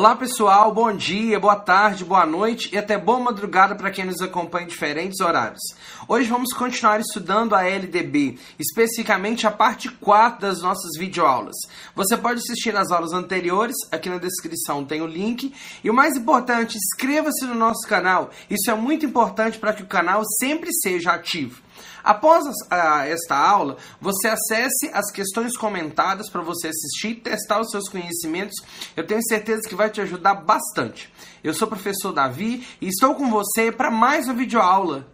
Olá 0.00 0.16
pessoal, 0.16 0.72
bom 0.72 0.96
dia, 0.96 1.38
boa 1.38 1.56
tarde, 1.56 2.06
boa 2.06 2.24
noite 2.24 2.70
e 2.72 2.78
até 2.78 2.96
boa 2.96 3.20
madrugada 3.20 3.74
para 3.74 3.90
quem 3.90 4.06
nos 4.06 4.22
acompanha 4.22 4.64
em 4.64 4.68
diferentes 4.68 5.20
horários. 5.20 5.60
Hoje 6.08 6.26
vamos 6.26 6.54
continuar 6.54 6.98
estudando 7.00 7.54
a 7.54 7.68
LDB, 7.68 8.38
especificamente 8.58 9.46
a 9.46 9.50
parte 9.50 9.90
4 9.90 10.40
das 10.40 10.62
nossas 10.62 10.98
videoaulas. 10.98 11.54
Você 11.94 12.16
pode 12.16 12.38
assistir 12.38 12.74
as 12.74 12.90
aulas 12.90 13.12
anteriores, 13.12 13.76
aqui 13.92 14.08
na 14.08 14.16
descrição 14.16 14.86
tem 14.86 15.02
o 15.02 15.06
link. 15.06 15.52
E 15.84 15.90
o 15.90 15.94
mais 15.94 16.16
importante, 16.16 16.78
inscreva-se 16.78 17.44
no 17.44 17.54
nosso 17.54 17.86
canal, 17.86 18.30
isso 18.48 18.70
é 18.70 18.74
muito 18.74 19.04
importante 19.04 19.58
para 19.58 19.74
que 19.74 19.82
o 19.82 19.86
canal 19.86 20.22
sempre 20.38 20.70
seja 20.82 21.12
ativo. 21.12 21.60
Após 22.02 22.44
a, 22.70 23.06
esta 23.06 23.36
aula, 23.36 23.76
você 24.00 24.28
acesse 24.28 24.90
as 24.92 25.10
questões 25.10 25.56
comentadas 25.56 26.30
para 26.30 26.42
você 26.42 26.68
assistir 26.68 27.08
e 27.08 27.20
testar 27.20 27.60
os 27.60 27.70
seus 27.70 27.88
conhecimentos. 27.88 28.54
Eu 28.96 29.06
tenho 29.06 29.22
certeza 29.26 29.68
que 29.68 29.74
vai 29.74 29.90
te 29.90 30.00
ajudar 30.00 30.34
bastante. 30.34 31.12
Eu 31.42 31.54
sou 31.54 31.66
o 31.66 31.70
professor 31.70 32.12
Davi 32.12 32.66
e 32.80 32.88
estou 32.88 33.14
com 33.14 33.30
você 33.30 33.72
para 33.72 33.90
mais 33.90 34.26
uma 34.26 34.34
videoaula. 34.34 35.06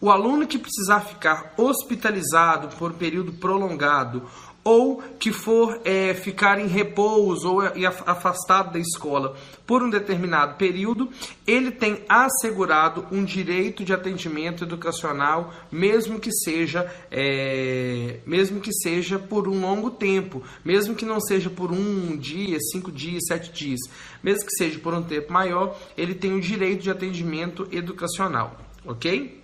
o 0.00 0.10
aluno 0.10 0.46
que 0.46 0.58
precisar 0.58 1.00
ficar 1.00 1.54
hospitalizado 1.56 2.76
por 2.76 2.94
período 2.94 3.32
prolongado 3.32 4.22
ou 4.64 5.02
que 5.20 5.30
for 5.30 5.78
é, 5.84 6.14
ficar 6.14 6.58
em 6.58 6.66
repouso 6.66 7.52
ou 7.52 7.60
afastado 8.06 8.72
da 8.72 8.78
escola 8.78 9.36
por 9.66 9.82
um 9.82 9.90
determinado 9.90 10.56
período, 10.56 11.10
ele 11.46 11.70
tem 11.70 12.02
assegurado 12.08 13.06
um 13.12 13.24
direito 13.24 13.84
de 13.84 13.92
atendimento 13.92 14.64
educacional, 14.64 15.52
mesmo 15.70 16.18
que 16.18 16.32
seja, 16.32 16.90
é, 17.10 18.20
mesmo 18.26 18.60
que 18.60 18.72
seja 18.72 19.18
por 19.18 19.46
um 19.46 19.60
longo 19.60 19.90
tempo, 19.90 20.42
mesmo 20.64 20.94
que 20.94 21.04
não 21.04 21.20
seja 21.20 21.50
por 21.50 21.70
um 21.70 22.16
dia, 22.16 22.58
cinco 22.72 22.90
dias, 22.90 23.24
sete 23.28 23.52
dias, 23.52 23.80
mesmo 24.22 24.46
que 24.46 24.56
seja 24.56 24.78
por 24.78 24.94
um 24.94 25.02
tempo 25.02 25.30
maior, 25.30 25.78
ele 25.96 26.14
tem 26.14 26.32
o 26.32 26.40
direito 26.40 26.82
de 26.82 26.90
atendimento 26.90 27.68
educacional, 27.70 28.58
ok? 28.86 29.42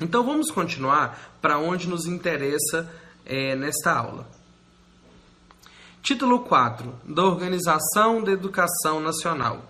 Então 0.00 0.24
vamos 0.24 0.50
continuar 0.50 1.38
para 1.40 1.58
onde 1.58 1.88
nos 1.88 2.06
interessa 2.06 2.90
é, 3.24 3.54
nesta 3.54 3.92
aula. 3.92 4.43
Título 6.04 6.40
4 6.40 7.00
da 7.02 7.24
Organização 7.24 8.22
da 8.22 8.30
Educação 8.30 9.00
Nacional. 9.00 9.64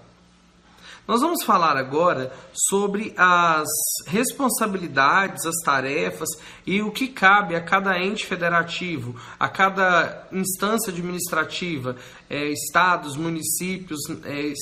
Nós 1.07 1.21
vamos 1.21 1.45
falar 1.45 1.77
agora 1.77 2.35
sobre 2.53 3.15
as 3.17 3.69
responsabilidades, 4.09 5.47
as 5.47 5.55
tarefas 5.65 6.29
e 6.67 6.83
o 6.83 6.91
que 6.91 7.07
cabe 7.07 7.55
a 7.55 7.61
cada 7.61 7.97
ente 8.03 8.27
federativo, 8.27 9.15
a 9.39 9.49
cada 9.49 10.27
instância 10.33 10.93
administrativa, 10.93 11.95
é, 12.29 12.49
estados, 12.49 13.17
municípios, 13.17 14.01
é, 14.25 14.53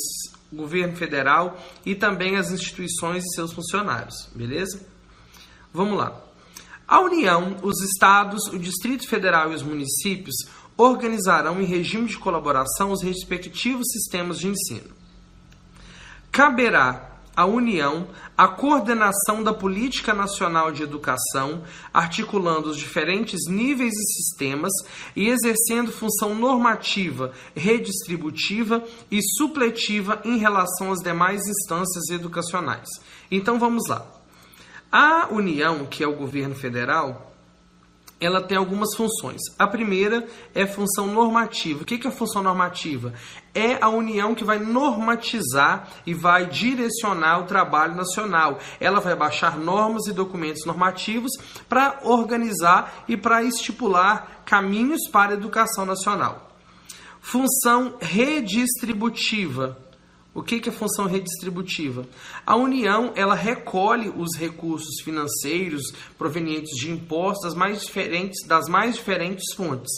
governo 0.53 0.95
federal 0.95 1.59
e 1.87 1.95
também 1.95 2.37
as 2.37 2.51
instituições 2.51 3.25
e 3.25 3.35
seus 3.35 3.51
funcionários, 3.55 4.29
beleza? 4.35 4.79
Vamos 5.73 5.97
lá. 5.97 6.21
A 6.87 7.01
União, 7.01 7.57
os 7.63 7.81
estados, 7.81 8.49
o 8.49 8.59
Distrito 8.59 9.09
Federal 9.09 9.53
e 9.53 9.55
os 9.55 9.63
municípios 9.63 10.35
organizarão 10.83 11.61
em 11.61 11.65
regime 11.65 12.09
de 12.09 12.19
colaboração 12.19 12.91
os 12.91 13.03
respectivos 13.03 13.87
sistemas 13.93 14.39
de 14.39 14.49
ensino. 14.49 14.91
Caberá 16.31 17.11
à 17.37 17.47
União 17.47 18.09
a 18.37 18.49
coordenação 18.49 19.43
da 19.43 19.55
política 19.55 20.13
nacional 20.13 20.73
de 20.73 20.83
educação, 20.83 21.63
articulando 21.93 22.69
os 22.69 22.77
diferentes 22.77 23.41
níveis 23.49 23.93
e 23.95 24.13
sistemas 24.15 24.73
e 25.15 25.29
exercendo 25.29 25.93
função 25.93 26.35
normativa, 26.35 27.33
redistributiva 27.55 28.83
e 29.11 29.21
supletiva 29.37 30.21
em 30.25 30.37
relação 30.37 30.93
às 30.93 31.01
demais 31.01 31.43
instâncias 31.47 32.09
educacionais. 32.11 32.89
Então 33.31 33.59
vamos 33.59 33.89
lá. 33.89 34.05
A 34.91 35.29
União, 35.31 35.87
que 35.87 36.05
é 36.05 36.07
o 36.07 36.17
governo 36.17 36.55
federal, 36.55 37.32
ela 38.25 38.41
tem 38.41 38.57
algumas 38.57 38.95
funções. 38.97 39.41
A 39.59 39.67
primeira 39.67 40.27
é 40.55 40.65
função 40.65 41.09
normativa. 41.09 41.83
O 41.83 41.85
que 41.85 42.07
é 42.07 42.09
a 42.09 42.13
função 42.13 42.43
normativa? 42.43 43.13
É 43.53 43.83
a 43.83 43.89
União 43.89 44.35
que 44.35 44.45
vai 44.45 44.61
normatizar 44.61 45.89
e 46.07 46.15
vai 46.15 46.47
direcionar 46.47 47.41
o 47.41 47.47
trabalho 47.47 47.97
nacional. 47.97 48.61
Ela 48.79 49.01
vai 49.01 49.17
baixar 49.17 49.59
normas 49.59 50.07
e 50.07 50.13
documentos 50.13 50.65
normativos 50.65 51.33
para 51.69 51.99
organizar 52.05 53.05
e 53.09 53.17
para 53.17 53.43
estipular 53.43 54.43
caminhos 54.45 55.09
para 55.11 55.33
a 55.33 55.35
educação 55.35 55.85
nacional. 55.85 56.49
Função 57.21 57.97
redistributiva. 58.01 59.82
O 60.35 60.43
que 60.43 60.67
é 60.67 60.73
função 60.73 61.05
redistributiva? 61.05 62.07
A 62.47 62.57
União 62.57 63.13
ela 63.15 63.35
recolhe 63.35 64.09
os 64.09 64.35
recursos 64.39 65.03
financeiros 65.05 65.93
provenientes 66.17 66.75
de 66.79 66.91
impostos 66.91 67.45
das 67.45 67.55
mais 67.55 67.83
diferentes, 67.83 68.47
das 68.47 68.67
mais 68.67 68.95
diferentes 68.95 69.55
fontes. 69.55 69.91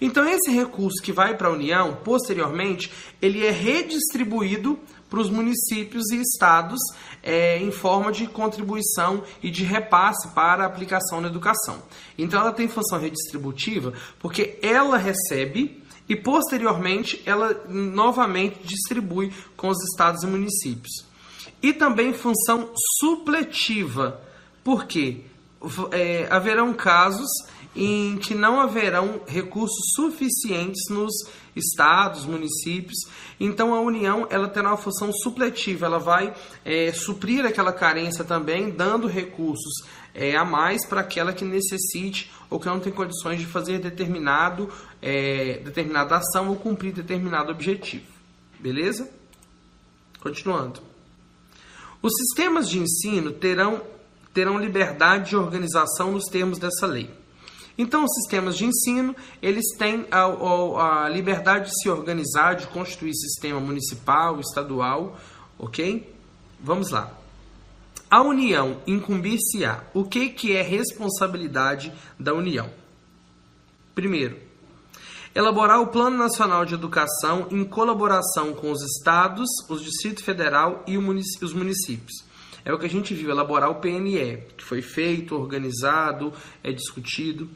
Então 0.00 0.26
esse 0.26 0.50
recurso 0.50 1.02
que 1.02 1.12
vai 1.12 1.36
para 1.36 1.48
a 1.48 1.52
União, 1.52 1.98
posteriormente, 2.02 2.90
ele 3.20 3.44
é 3.44 3.50
redistribuído 3.50 4.78
para 5.10 5.20
os 5.20 5.28
municípios 5.28 6.10
e 6.10 6.16
estados 6.16 6.80
é, 7.22 7.58
em 7.58 7.70
forma 7.70 8.10
de 8.10 8.26
contribuição 8.26 9.22
e 9.42 9.50
de 9.50 9.64
repasse 9.64 10.28
para 10.28 10.64
a 10.64 10.66
aplicação 10.66 11.20
na 11.20 11.28
educação. 11.28 11.82
Então 12.16 12.40
ela 12.40 12.52
tem 12.52 12.68
função 12.68 12.98
redistributiva 12.98 13.92
porque 14.18 14.58
ela 14.62 14.96
recebe 14.96 15.83
e 16.08 16.14
posteriormente 16.14 17.22
ela 17.24 17.64
novamente 17.68 18.58
distribui 18.62 19.32
com 19.56 19.68
os 19.68 19.82
estados 19.90 20.22
e 20.22 20.26
municípios. 20.26 21.04
E 21.62 21.72
também 21.72 22.12
função 22.12 22.70
supletiva, 23.00 24.20
porque 24.62 25.22
é, 25.92 26.26
haverão 26.30 26.74
casos 26.74 27.28
em 27.74 28.16
que 28.18 28.34
não 28.34 28.60
haverão 28.60 29.20
recursos 29.26 29.92
suficientes 29.94 30.82
nos 30.90 31.12
estados, 31.56 32.24
municípios. 32.24 32.98
Então 33.38 33.74
a 33.74 33.80
União 33.80 34.26
ela 34.30 34.48
terá 34.48 34.68
uma 34.68 34.76
função 34.76 35.12
supletiva, 35.12 35.86
ela 35.86 35.98
vai 35.98 36.34
é, 36.64 36.92
suprir 36.92 37.44
aquela 37.44 37.72
carência 37.72 38.24
também, 38.24 38.70
dando 38.70 39.06
recursos 39.06 39.84
é, 40.14 40.36
a 40.36 40.44
mais 40.44 40.86
para 40.86 41.00
aquela 41.00 41.32
que 41.32 41.44
necessite 41.44 42.30
ou 42.48 42.60
que 42.60 42.66
não 42.66 42.78
tem 42.78 42.92
condições 42.92 43.40
de 43.40 43.46
fazer 43.46 43.80
determinado, 43.80 44.70
é, 45.02 45.58
determinada 45.64 46.16
ação 46.16 46.48
ou 46.48 46.56
cumprir 46.56 46.92
determinado 46.92 47.50
objetivo. 47.50 48.06
Beleza? 48.60 49.10
Continuando. 50.20 50.80
Os 52.00 52.12
sistemas 52.16 52.68
de 52.68 52.78
ensino 52.78 53.32
terão, 53.32 53.82
terão 54.32 54.58
liberdade 54.58 55.30
de 55.30 55.36
organização 55.36 56.12
nos 56.12 56.26
termos 56.26 56.58
dessa 56.58 56.86
lei. 56.86 57.10
Então, 57.76 58.04
os 58.04 58.14
sistemas 58.14 58.56
de 58.56 58.66
ensino, 58.66 59.16
eles 59.42 59.64
têm 59.76 60.06
a, 60.10 60.22
a, 60.22 61.04
a 61.04 61.08
liberdade 61.08 61.70
de 61.70 61.82
se 61.82 61.88
organizar, 61.88 62.54
de 62.54 62.66
constituir 62.68 63.14
sistema 63.14 63.58
municipal, 63.58 64.38
estadual, 64.38 65.18
ok? 65.58 66.14
Vamos 66.60 66.90
lá. 66.90 67.12
A 68.08 68.22
União 68.22 68.80
incumbir-se-á. 68.86 69.82
O 69.92 70.04
que, 70.04 70.28
que 70.28 70.56
é 70.56 70.62
responsabilidade 70.62 71.92
da 72.18 72.32
União? 72.32 72.70
Primeiro, 73.92 74.38
elaborar 75.34 75.80
o 75.80 75.88
Plano 75.88 76.16
Nacional 76.16 76.64
de 76.64 76.74
Educação 76.74 77.48
em 77.50 77.64
colaboração 77.64 78.52
com 78.54 78.70
os 78.70 78.82
estados, 78.82 79.48
o 79.68 79.76
Distrito 79.76 80.22
Federal 80.22 80.84
e 80.86 80.96
os 80.96 81.52
municípios. 81.52 82.24
É 82.64 82.72
o 82.72 82.78
que 82.78 82.86
a 82.86 82.90
gente 82.90 83.14
viu, 83.14 83.30
elaborar 83.30 83.70
o 83.70 83.74
PNE, 83.74 84.38
que 84.56 84.64
foi 84.64 84.80
feito, 84.80 85.34
organizado, 85.34 86.32
é 86.62 86.72
discutido. 86.72 87.48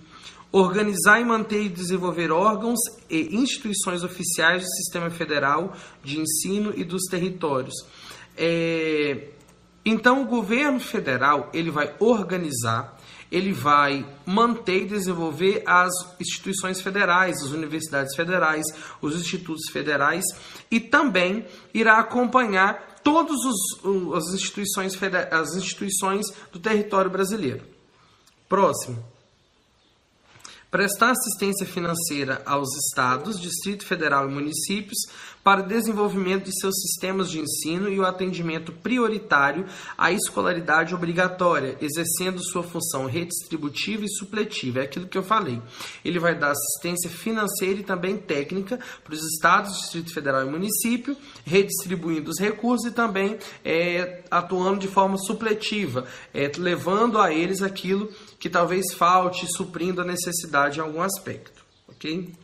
Organizar 0.51 1.21
e 1.21 1.25
manter 1.25 1.65
e 1.65 1.69
desenvolver 1.69 2.31
órgãos 2.31 2.79
e 3.11 3.37
instituições 3.37 4.03
oficiais 4.03 4.63
do 4.63 4.69
Sistema 4.77 5.11
Federal 5.11 5.77
de 6.03 6.19
Ensino 6.19 6.73
e 6.75 6.85
dos 6.85 7.05
territórios. 7.05 7.75
É, 8.35 9.29
então, 9.85 10.23
o 10.23 10.27
governo 10.27 10.81
federal 10.81 11.51
ele 11.53 11.71
vai 11.71 11.95
organizar, 11.99 12.99
ele 13.31 13.53
vai 13.53 14.07
manter 14.25 14.85
e 14.85 14.87
desenvolver 14.87 15.63
as 15.67 15.93
instituições 16.19 16.81
federais, 16.81 17.43
as 17.43 17.51
universidades 17.51 18.17
federais, 18.17 18.65
os 19.03 19.15
institutos 19.15 19.71
federais 19.71 20.25
e 20.71 20.81
também 20.81 21.47
irá 21.75 21.99
acompanhar 21.99 23.01
todas 23.05 23.39
as 24.15 24.33
instituições, 24.33 24.99
as 25.31 25.57
instituições 25.57 26.27
do 26.51 26.59
território 26.59 27.11
brasileiro. 27.11 27.65
Próximo 28.49 29.18
prestar 30.71 31.13
assistência 31.13 31.67
financeira 31.67 32.43
aos 32.45 32.69
estados, 32.77 33.41
Distrito 33.41 33.87
Federal 33.87 34.29
e 34.29 34.33
municípios 34.33 34.99
para 35.43 35.63
o 35.63 35.67
desenvolvimento 35.67 36.45
de 36.45 36.61
seus 36.61 36.75
sistemas 36.83 37.31
de 37.31 37.41
ensino 37.41 37.89
e 37.89 37.99
o 37.99 38.05
atendimento 38.05 38.71
prioritário 38.71 39.65
à 39.97 40.13
escolaridade 40.13 40.95
obrigatória, 40.95 41.79
exercendo 41.81 42.39
sua 42.45 42.63
função 42.63 43.07
redistributiva 43.07 44.05
e 44.05 44.11
supletiva. 44.11 44.81
É 44.81 44.83
aquilo 44.83 45.07
que 45.07 45.17
eu 45.17 45.23
falei. 45.23 45.59
Ele 46.05 46.19
vai 46.19 46.35
dar 46.35 46.51
assistência 46.51 47.09
financeira 47.09 47.81
e 47.81 47.83
também 47.83 48.19
técnica 48.19 48.79
para 49.03 49.15
os 49.15 49.23
estados, 49.23 49.79
Distrito 49.79 50.13
Federal 50.13 50.47
e 50.47 50.51
município, 50.51 51.17
redistribuindo 51.47 52.31
os 52.31 52.39
recursos 52.39 52.91
e 52.91 52.93
também 52.93 53.39
é, 53.65 54.25
atuando 54.31 54.81
de 54.81 54.89
forma 54.89 55.17
supletiva, 55.17 56.05
é, 56.35 56.53
levando 56.59 57.19
a 57.19 57.33
eles 57.33 57.63
aquilo 57.63 58.13
que 58.39 58.49
talvez 58.49 58.95
falte, 58.95 59.47
suprindo 59.49 60.01
a 60.01 60.05
necessidade 60.05 60.79
em 60.79 60.83
algum 60.83 61.03
aspecto. 61.03 61.65
Ok? 61.89 62.35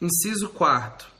Inciso 0.00 0.48
4 0.50 1.17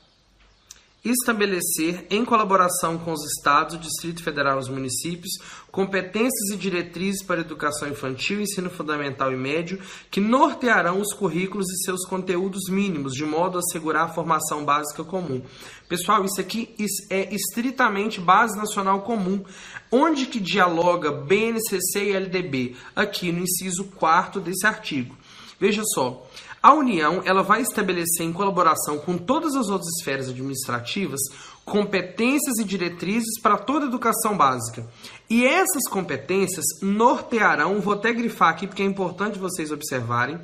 estabelecer, 1.11 2.05
em 2.09 2.23
colaboração 2.23 2.97
com 2.97 3.11
os 3.11 3.23
estados, 3.25 3.75
o 3.75 3.79
Distrito 3.79 4.23
Federal 4.23 4.57
e 4.57 4.59
os 4.59 4.69
municípios, 4.69 5.31
competências 5.71 6.49
e 6.51 6.57
diretrizes 6.57 7.23
para 7.23 7.41
educação 7.41 7.87
infantil, 7.87 8.41
ensino 8.41 8.69
fundamental 8.69 9.31
e 9.31 9.37
médio, 9.37 9.79
que 10.09 10.19
nortearão 10.19 10.99
os 10.99 11.13
currículos 11.13 11.69
e 11.69 11.83
seus 11.83 12.05
conteúdos 12.05 12.69
mínimos, 12.69 13.13
de 13.13 13.25
modo 13.25 13.57
a 13.57 13.61
assegurar 13.61 14.05
a 14.05 14.13
formação 14.13 14.65
básica 14.65 15.03
comum. 15.03 15.41
Pessoal, 15.87 16.23
isso 16.25 16.39
aqui 16.39 16.75
é 17.09 17.33
estritamente 17.33 18.19
base 18.19 18.57
nacional 18.57 19.01
comum. 19.01 19.43
Onde 19.91 20.27
que 20.27 20.39
dialoga 20.39 21.11
BNCC 21.11 22.05
e 22.05 22.11
LDB? 22.13 22.75
Aqui 22.95 23.31
no 23.31 23.43
inciso 23.43 23.85
4 23.95 24.39
desse 24.39 24.67
artigo. 24.67 25.17
Veja 25.59 25.81
só, 25.93 26.25
a 26.61 26.73
União 26.73 27.21
ela 27.25 27.41
vai 27.41 27.61
estabelecer, 27.61 28.25
em 28.25 28.33
colaboração 28.33 28.97
com 28.99 29.17
todas 29.17 29.55
as 29.55 29.69
outras 29.69 29.89
esferas 29.97 30.29
administrativas, 30.29 31.21
competências 31.63 32.57
e 32.59 32.63
diretrizes 32.63 33.39
para 33.41 33.57
toda 33.57 33.85
a 33.85 33.87
educação 33.87 34.35
básica. 34.35 34.85
E 35.29 35.45
essas 35.45 35.87
competências 35.89 36.65
nortearão, 36.81 37.79
vou 37.79 37.93
até 37.93 38.11
grifar 38.11 38.49
aqui 38.49 38.67
porque 38.67 38.83
é 38.83 38.85
importante 38.85 39.39
vocês 39.39 39.71
observarem, 39.71 40.39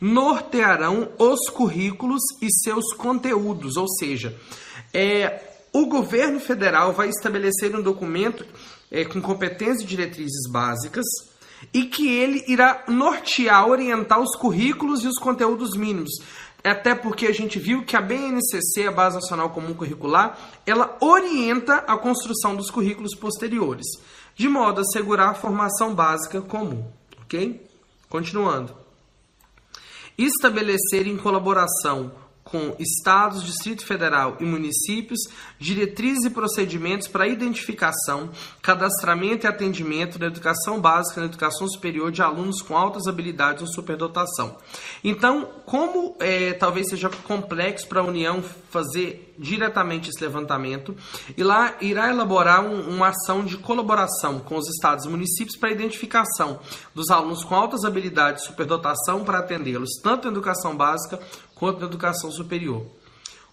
nortearão 0.00 1.10
os 1.18 1.48
currículos 1.48 2.20
e 2.42 2.48
seus 2.62 2.92
conteúdos, 2.94 3.76
ou 3.76 3.88
seja, 3.88 4.36
é, 4.92 5.40
o 5.72 5.86
governo 5.86 6.38
federal 6.40 6.92
vai 6.92 7.08
estabelecer 7.08 7.74
um 7.74 7.82
documento 7.82 8.44
é, 8.90 9.04
com 9.04 9.20
competências 9.22 9.82
e 9.82 9.86
diretrizes 9.86 10.50
básicas 10.50 11.04
e 11.72 11.84
que 11.84 12.08
ele 12.08 12.44
irá 12.46 12.84
nortear, 12.88 13.68
orientar 13.68 14.20
os 14.20 14.36
currículos 14.36 15.04
e 15.04 15.08
os 15.08 15.18
conteúdos 15.18 15.76
mínimos. 15.76 16.10
Até 16.64 16.94
porque 16.94 17.26
a 17.26 17.32
gente 17.32 17.58
viu 17.58 17.84
que 17.84 17.96
a 17.96 18.00
BNCC, 18.00 18.88
a 18.88 18.92
Base 18.92 19.16
Nacional 19.16 19.50
Comum 19.50 19.72
Curricular, 19.72 20.36
ela 20.66 20.96
orienta 21.00 21.76
a 21.86 21.96
construção 21.96 22.56
dos 22.56 22.70
currículos 22.70 23.14
posteriores, 23.14 23.86
de 24.34 24.48
modo 24.48 24.78
a 24.78 24.82
assegurar 24.82 25.30
a 25.30 25.34
formação 25.34 25.94
básica 25.94 26.40
comum. 26.40 26.84
Ok? 27.22 27.64
Continuando. 28.08 28.74
Estabelecer 30.18 31.06
em 31.06 31.16
colaboração 31.16 32.10
com 32.50 32.76
estados, 32.78 33.44
Distrito 33.44 33.84
Federal 33.84 34.36
e 34.40 34.44
municípios 34.44 35.20
diretrizes 35.58 36.24
e 36.24 36.30
procedimentos 36.30 37.08
para 37.08 37.26
identificação, 37.26 38.30
cadastramento 38.62 39.46
e 39.46 39.48
atendimento 39.48 40.18
na 40.18 40.26
educação 40.26 40.80
básica 40.80 41.20
e 41.20 41.22
na 41.24 41.28
educação 41.28 41.68
superior 41.68 42.12
de 42.12 42.22
alunos 42.22 42.62
com 42.62 42.76
altas 42.76 43.06
habilidades 43.08 43.62
ou 43.62 43.68
superdotação. 43.68 44.56
Então, 45.02 45.48
como 45.64 46.16
é, 46.20 46.52
talvez 46.52 46.88
seja 46.88 47.10
complexo 47.10 47.88
para 47.88 48.00
a 48.00 48.04
União 48.04 48.42
fazer 48.70 49.25
diretamente 49.38 50.10
esse 50.10 50.20
levantamento, 50.20 50.96
e 51.36 51.42
lá 51.42 51.74
irá 51.80 52.10
elaborar 52.10 52.64
um, 52.64 52.88
uma 52.88 53.08
ação 53.08 53.44
de 53.44 53.56
colaboração 53.56 54.40
com 54.40 54.56
os 54.56 54.68
estados 54.68 55.04
e 55.04 55.08
municípios 55.08 55.56
para 55.56 55.68
a 55.68 55.72
identificação 55.72 56.60
dos 56.94 57.10
alunos 57.10 57.44
com 57.44 57.54
altas 57.54 57.84
habilidades 57.84 58.42
e 58.42 58.46
superdotação 58.46 59.24
para 59.24 59.38
atendê-los 59.38 60.00
tanto 60.02 60.24
na 60.24 60.32
educação 60.32 60.76
básica 60.76 61.18
quanto 61.54 61.80
na 61.80 61.86
educação 61.86 62.30
superior. 62.30 62.86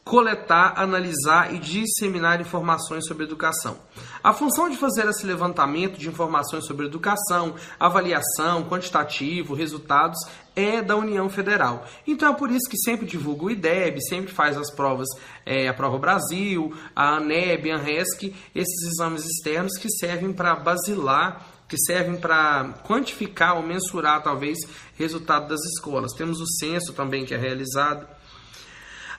Coletar, 0.04 0.74
analisar 0.76 1.54
e 1.54 1.60
disseminar 1.60 2.42
informações 2.42 3.08
sobre 3.08 3.24
educação. 3.24 3.78
A 4.22 4.34
função 4.34 4.70
de 4.70 4.76
fazer 4.76 5.08
esse 5.08 5.26
levantamento 5.26 5.98
de 5.98 6.10
informações 6.10 6.66
sobre 6.66 6.86
educação, 6.86 7.56
avaliação, 7.80 8.64
quantitativo, 8.70 9.54
resultados 9.54 10.20
é 10.56 10.82
da 10.82 10.96
União 10.96 11.30
Federal. 11.30 11.86
Então 12.06 12.34
é 12.34 12.36
por 12.36 12.52
isso 12.52 12.70
que 12.70 12.78
sempre 12.78 13.06
divulga 13.06 13.46
o 13.46 13.52
IDEB, 13.52 14.02
sempre 14.02 14.32
faz 14.32 14.58
as 14.58 14.70
provas, 14.70 15.08
é, 15.46 15.68
a 15.70 15.74
Prova 15.74 15.98
Brasil, 15.98 16.76
a 16.96 17.16
ANEB, 17.16 17.72
a 17.72 17.78
ANRESC, 17.78 18.36
esses 18.54 18.92
exames 18.92 19.26
externos 19.26 19.78
que 19.78 19.90
servem 19.90 20.34
para 20.34 20.56
basilar 20.56 21.54
que 21.74 21.78
servem 21.88 22.18
para 22.18 22.82
quantificar 22.86 23.56
ou 23.58 23.64
mensurar, 23.64 24.22
talvez, 24.22 24.60
resultado 24.96 25.48
das 25.48 25.60
escolas. 25.74 26.14
Temos 26.14 26.40
o 26.40 26.46
censo 26.60 26.94
também 26.94 27.26
que 27.26 27.34
é 27.34 27.38
realizado. 27.38 28.06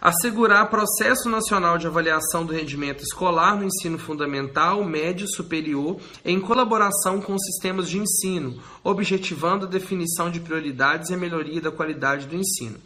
Assegurar 0.04 0.68
processo 0.68 1.30
nacional 1.30 1.78
de 1.78 1.86
avaliação 1.86 2.44
do 2.44 2.52
rendimento 2.52 3.02
escolar 3.02 3.56
no 3.56 3.64
ensino 3.64 3.98
fundamental, 3.98 4.84
médio 4.84 5.24
e 5.24 5.34
superior, 5.34 5.98
em 6.22 6.38
colaboração 6.38 7.22
com 7.22 7.32
os 7.32 7.42
sistemas 7.46 7.88
de 7.88 7.98
ensino, 7.98 8.62
objetivando 8.82 9.64
a 9.64 9.70
definição 9.70 10.30
de 10.30 10.40
prioridades 10.40 11.08
e 11.08 11.14
a 11.14 11.16
melhoria 11.16 11.58
da 11.58 11.70
qualidade 11.70 12.26
do 12.26 12.36
ensino. 12.36 12.76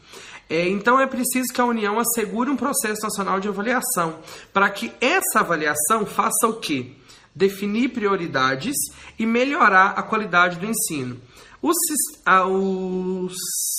É, 0.49 0.69
então 0.69 1.01
é 1.01 1.09
preciso 1.09 1.53
que 1.53 1.61
a 1.61 1.65
União 1.65 1.99
assegure 1.99 2.51
um 2.51 2.57
processo 2.57 3.03
nacional 3.03 3.41
de 3.41 3.49
avaliação, 3.49 4.21
para 4.53 4.71
que 4.71 4.93
essa 5.01 5.41
avaliação 5.41 6.07
faça 6.07 6.47
o 6.47 6.61
quê? 6.61 6.93
definir 7.35 7.91
prioridades 7.91 8.75
e 9.17 9.25
melhorar 9.25 9.91
a 9.91 10.03
qualidade 10.03 10.59
do 10.59 10.67
ensino. 10.67 11.21
O, 11.63 11.71
o 11.71 13.29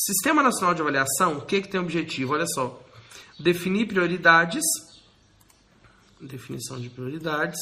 Sistema 0.05 0.41
Nacional 0.41 0.73
de 0.73 0.81
Avaliação, 0.81 1.37
o 1.37 1.41
que, 1.41 1.61
que 1.61 1.67
tem 1.67 1.79
objetivo? 1.79 2.33
Olha 2.33 2.47
só, 2.47 2.81
definir 3.39 3.87
prioridades, 3.87 4.63
definição 6.19 6.79
de 6.79 6.89
prioridades 6.89 7.59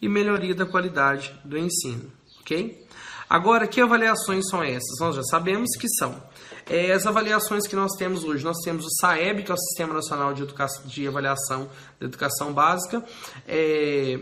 e 0.00 0.08
melhoria 0.08 0.54
da 0.54 0.64
qualidade 0.64 1.34
do 1.44 1.58
ensino. 1.58 2.10
ok? 2.40 2.86
Agora, 3.28 3.66
que 3.66 3.80
avaliações 3.80 4.48
são 4.48 4.62
essas? 4.62 4.98
Nós 5.00 5.14
já 5.14 5.22
sabemos 5.22 5.76
que 5.78 5.86
são 5.98 6.22
é, 6.66 6.92
as 6.92 7.06
avaliações 7.06 7.66
que 7.66 7.76
nós 7.76 7.92
temos 7.92 8.24
hoje. 8.24 8.42
Nós 8.42 8.56
temos 8.64 8.86
o 8.86 8.90
SAEB, 9.00 9.42
que 9.42 9.50
é 9.50 9.54
o 9.54 9.58
Sistema 9.58 9.92
Nacional 9.92 10.32
de, 10.32 10.42
Educação, 10.42 10.86
de 10.86 11.06
Avaliação 11.06 11.68
da 12.00 12.06
Educação 12.06 12.54
Básica, 12.54 13.04
é, 13.46 14.18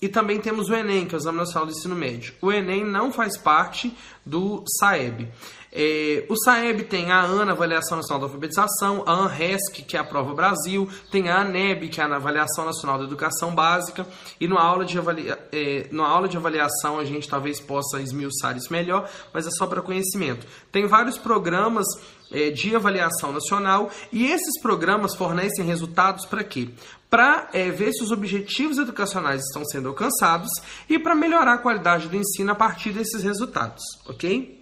e 0.00 0.08
também 0.08 0.40
temos 0.40 0.68
o 0.68 0.74
Enem, 0.74 1.06
que 1.06 1.14
é 1.14 1.18
o 1.18 1.20
Exame 1.20 1.38
Nacional 1.38 1.66
do 1.66 1.72
Ensino 1.72 1.96
Médio. 1.96 2.32
O 2.40 2.52
Enem 2.52 2.84
não 2.84 3.12
faz 3.12 3.36
parte 3.36 3.96
do 4.24 4.62
SAEB. 4.78 5.28
É, 5.70 6.24
o 6.28 6.36
SAEB 6.36 6.84
tem 6.84 7.10
a 7.10 7.20
ANA, 7.20 7.52
Avaliação 7.52 7.96
Nacional 7.96 8.20
da 8.20 8.26
Alfabetização, 8.26 9.04
a 9.06 9.12
ANRESC, 9.12 9.82
que 9.82 9.96
é 9.96 10.00
a 10.00 10.04
Prova 10.04 10.34
Brasil, 10.34 10.88
tem 11.10 11.28
a 11.28 11.40
ANEB, 11.40 11.88
que 11.88 12.00
é 12.00 12.04
a 12.04 12.16
Avaliação 12.16 12.64
Nacional 12.64 12.98
da 12.98 13.04
Educação 13.04 13.54
Básica, 13.54 14.06
e 14.40 14.48
na 14.48 14.60
aula 14.60 14.84
de, 14.84 14.98
avalia, 14.98 15.38
é, 15.52 15.86
na 15.92 16.06
aula 16.06 16.26
de 16.26 16.36
avaliação 16.36 16.98
a 16.98 17.04
gente 17.04 17.28
talvez 17.28 17.60
possa 17.60 18.00
esmiuçar 18.00 18.56
isso 18.56 18.72
melhor, 18.72 19.08
mas 19.32 19.46
é 19.46 19.50
só 19.50 19.66
para 19.66 19.82
conhecimento. 19.82 20.46
Tem 20.72 20.86
vários 20.86 21.18
programas 21.18 21.86
é, 22.32 22.50
de 22.50 22.74
avaliação 22.74 23.32
nacional 23.32 23.90
e 24.10 24.26
esses 24.26 24.60
programas 24.60 25.14
fornecem 25.14 25.64
resultados 25.64 26.24
para 26.24 26.44
quê? 26.44 26.70
Para 27.10 27.48
é, 27.52 27.70
ver 27.70 27.92
se 27.92 28.02
os 28.02 28.10
objetivos 28.10 28.78
educacionais 28.78 29.42
estão 29.42 29.64
sendo 29.64 29.88
alcançados 29.88 30.50
e 30.88 30.98
para 30.98 31.14
melhorar 31.14 31.54
a 31.54 31.58
qualidade 31.58 32.08
do 32.08 32.16
ensino 32.16 32.52
a 32.52 32.54
partir 32.54 32.92
desses 32.92 33.22
resultados, 33.22 33.82
ok? 34.06 34.57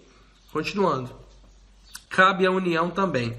Continuando. 0.57 1.11
Cabe 2.09 2.43
à 2.43 2.49
União 2.49 2.89
também 2.89 3.37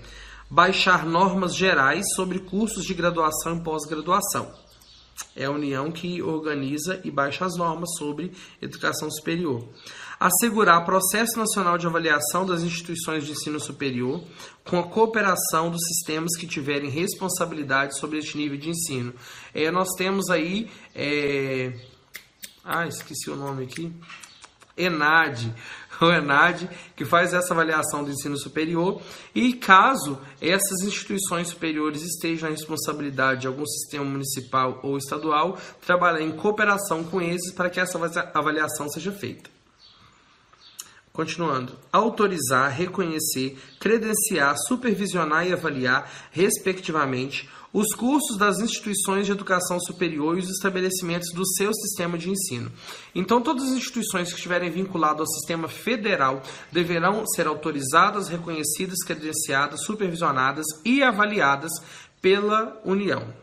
baixar 0.48 1.04
normas 1.04 1.52
gerais 1.52 2.04
sobre 2.14 2.38
cursos 2.38 2.84
de 2.84 2.94
graduação 2.94 3.56
e 3.56 3.60
pós-graduação. 3.60 4.54
É 5.34 5.46
a 5.46 5.50
União 5.50 5.90
que 5.90 6.22
organiza 6.22 7.00
e 7.02 7.10
baixa 7.10 7.44
as 7.44 7.56
normas 7.56 7.90
sobre 7.98 8.30
educação 8.62 9.10
superior. 9.10 9.66
Assegurar 10.20 10.84
processo 10.84 11.37
nacional 11.37 11.76
de 11.76 11.88
avaliação 11.88 12.46
das 12.46 12.62
instituições 12.62 13.26
de 13.26 13.32
ensino 13.32 13.58
superior 13.58 14.22
com 14.64 14.78
a 14.78 14.84
cooperação 14.84 15.72
dos 15.72 15.84
sistemas 15.88 16.37
que 16.37 16.46
tiverem 16.46 16.88
responsabilidade 16.88 17.98
sobre 17.98 18.18
este 18.18 18.38
nível 18.38 18.58
de 18.58 18.70
ensino. 18.70 19.12
É, 19.52 19.72
nós 19.72 19.88
temos 19.96 20.30
aí. 20.30 20.70
É... 20.94 21.72
Ah, 22.62 22.87
esqueci 22.87 23.28
o 23.28 23.34
nome 23.34 23.64
aqui. 23.64 23.92
ENAD, 24.78 25.52
o 26.00 26.12
ENAD, 26.12 26.70
que 26.94 27.04
faz 27.04 27.35
essa 27.35 27.52
avaliação 27.52 28.04
do 28.04 28.11
ensino 28.11 28.38
superior, 28.38 29.02
e 29.35 29.52
caso 29.52 30.18
essas 30.40 30.80
instituições 30.82 31.49
superiores 31.49 32.02
estejam 32.02 32.49
na 32.49 32.54
responsabilidade 32.54 33.42
de 33.42 33.47
algum 33.47 33.66
sistema 33.66 34.04
municipal 34.04 34.78
ou 34.82 34.97
estadual, 34.97 35.58
trabalhar 35.85 36.23
em 36.23 36.32
cooperação 36.32 37.02
com 37.02 37.20
esses 37.20 37.52
para 37.52 37.68
que 37.68 37.80
essa 37.80 37.99
avaliação 38.35 38.88
seja 38.88 39.12
feita. 39.12 39.57
Continuando. 41.18 41.76
Autorizar, 41.92 42.70
reconhecer, 42.70 43.58
credenciar, 43.80 44.56
supervisionar 44.56 45.48
e 45.48 45.52
avaliar, 45.52 46.08
respectivamente, 46.30 47.50
os 47.72 47.92
cursos 47.92 48.38
das 48.38 48.60
instituições 48.60 49.26
de 49.26 49.32
educação 49.32 49.80
superior 49.80 50.37
e 50.37 50.42
os 50.42 50.48
estabelecimentos 50.48 51.32
do 51.34 51.44
seu 51.44 51.75
sistema 51.75 52.16
de 52.16 52.30
ensino. 52.30 52.70
Então, 53.12 53.42
todas 53.42 53.64
as 53.64 53.72
instituições 53.72 54.28
que 54.28 54.37
estiverem 54.37 54.70
vinculadas 54.70 55.22
ao 55.22 55.26
sistema 55.26 55.66
federal 55.66 56.40
deverão 56.70 57.26
ser 57.26 57.48
autorizadas, 57.48 58.28
reconhecidas, 58.28 58.98
credenciadas, 59.04 59.82
supervisionadas 59.82 60.66
e 60.84 61.02
avaliadas 61.02 61.72
pela 62.22 62.80
União. 62.84 63.34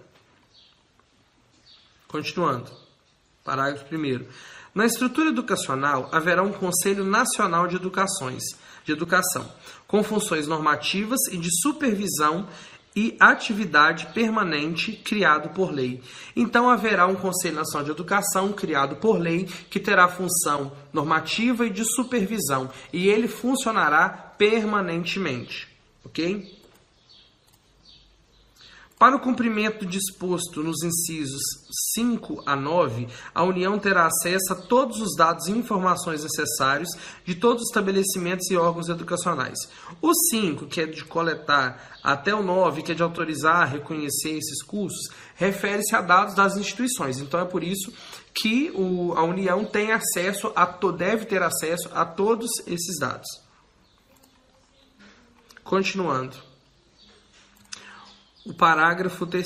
Continuando. 2.08 2.72
Parágrafo 3.44 3.94
1. 3.94 4.55
Na 4.76 4.86
estrutura 4.86 5.30
educacional 5.30 6.10
haverá 6.12 6.44
um 6.44 6.52
Conselho 6.52 7.06
Nacional 7.06 7.66
de 7.66 7.78
Educações, 7.78 8.44
de 8.84 8.92
Educação, 8.92 9.50
com 9.88 10.04
funções 10.04 10.48
normativas 10.48 11.18
e 11.32 11.38
de 11.38 11.48
supervisão 11.62 12.46
e 12.94 13.16
atividade 13.18 14.08
permanente 14.08 14.92
criado 14.92 15.52
por 15.52 15.72
lei. 15.72 16.04
Então 16.36 16.70
haverá 16.70 17.08
um 17.08 17.16
Conselho 17.16 17.56
Nacional 17.56 17.86
de 17.86 17.92
Educação 17.92 18.52
criado 18.52 18.98
por 18.98 19.18
lei 19.18 19.46
que 19.70 19.80
terá 19.80 20.10
função 20.10 20.74
normativa 20.92 21.66
e 21.66 21.70
de 21.70 21.86
supervisão 21.86 22.70
e 22.92 23.08
ele 23.08 23.30
funcionará 23.30 24.10
permanentemente, 24.10 25.70
OK? 26.04 26.65
Para 28.98 29.18
o 29.18 29.20
cumprimento 29.20 29.86
disposto 29.86 30.64
nos 30.64 30.82
incisos 30.82 31.42
5 31.96 32.44
a 32.46 32.56
9, 32.56 33.10
a 33.34 33.44
União 33.44 33.78
terá 33.78 34.08
acesso 34.08 34.54
a 34.54 34.56
todos 34.56 35.02
os 35.02 35.18
dados 35.18 35.48
e 35.48 35.52
informações 35.52 36.24
necessários 36.24 36.90
de 37.26 37.36
todos 37.36 37.64
os 37.64 37.68
estabelecimentos 37.68 38.50
e 38.50 38.56
órgãos 38.56 38.88
educacionais. 38.88 39.60
O 40.02 40.14
5, 40.14 40.68
que 40.68 40.80
é 40.80 40.86
de 40.86 41.04
coletar, 41.04 41.98
até 42.02 42.34
o 42.34 42.42
9, 42.42 42.84
que 42.84 42.94
é 42.94 42.96
de 42.96 43.04
autorizar, 43.04 43.70
reconhecer 43.70 44.38
esses 44.38 44.64
cursos, 44.64 45.10
refere-se 45.36 45.94
a 45.94 46.00
dados 46.00 46.34
das 46.34 46.56
instituições. 46.56 47.20
Então 47.20 47.42
é 47.42 47.46
por 47.46 47.66
isso 47.66 47.92
que 48.34 48.72
o, 48.74 49.14
a 49.14 49.24
União 49.24 49.66
tem 49.66 49.92
acesso 49.92 50.54
a 50.56 50.66
deve 50.66 51.26
ter 51.26 51.44
acesso 51.44 51.90
a 51.94 52.06
todos 52.06 52.50
esses 52.66 52.98
dados. 52.98 53.28
Continuando. 55.66 56.55
O 58.46 58.54
parágrafo 58.54 59.26
3. 59.26 59.44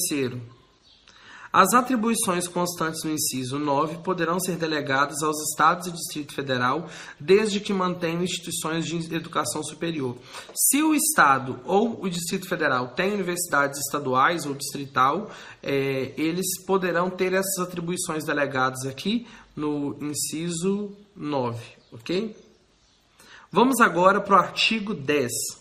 As 1.54 1.74
atribuições 1.74 2.48
constantes 2.48 3.04
no 3.04 3.12
inciso 3.12 3.58
9 3.58 4.00
poderão 4.00 4.40
ser 4.40 4.58
delegadas 4.58 5.24
aos 5.24 5.38
Estados 5.50 5.88
e 5.88 5.92
Distrito 5.92 6.36
Federal, 6.36 6.88
desde 7.20 7.62
que 7.62 7.74
mantenham 7.74 8.22
instituições 8.22 8.86
de 8.86 9.16
educação 9.16 9.64
superior. 9.64 10.18
Se 10.54 10.84
o 10.84 10.94
Estado 10.94 11.60
ou 11.66 12.04
o 12.04 12.10
Distrito 12.10 12.48
Federal 12.48 12.90
tem 12.90 13.14
universidades 13.14 13.80
estaduais 13.80 14.46
ou 14.46 14.54
distrital, 14.54 15.32
é, 15.64 16.14
eles 16.18 16.64
poderão 16.66 17.10
ter 17.10 17.34
essas 17.34 17.58
atribuições 17.58 18.26
delegadas 18.26 18.86
aqui 18.86 19.26
no 19.56 19.98
inciso 20.02 20.92
9, 21.16 21.58
ok? 21.94 22.36
Vamos 23.52 23.80
agora 23.80 24.22
para 24.22 24.36
o 24.36 24.40
artigo 24.40 24.94
10 24.94 25.59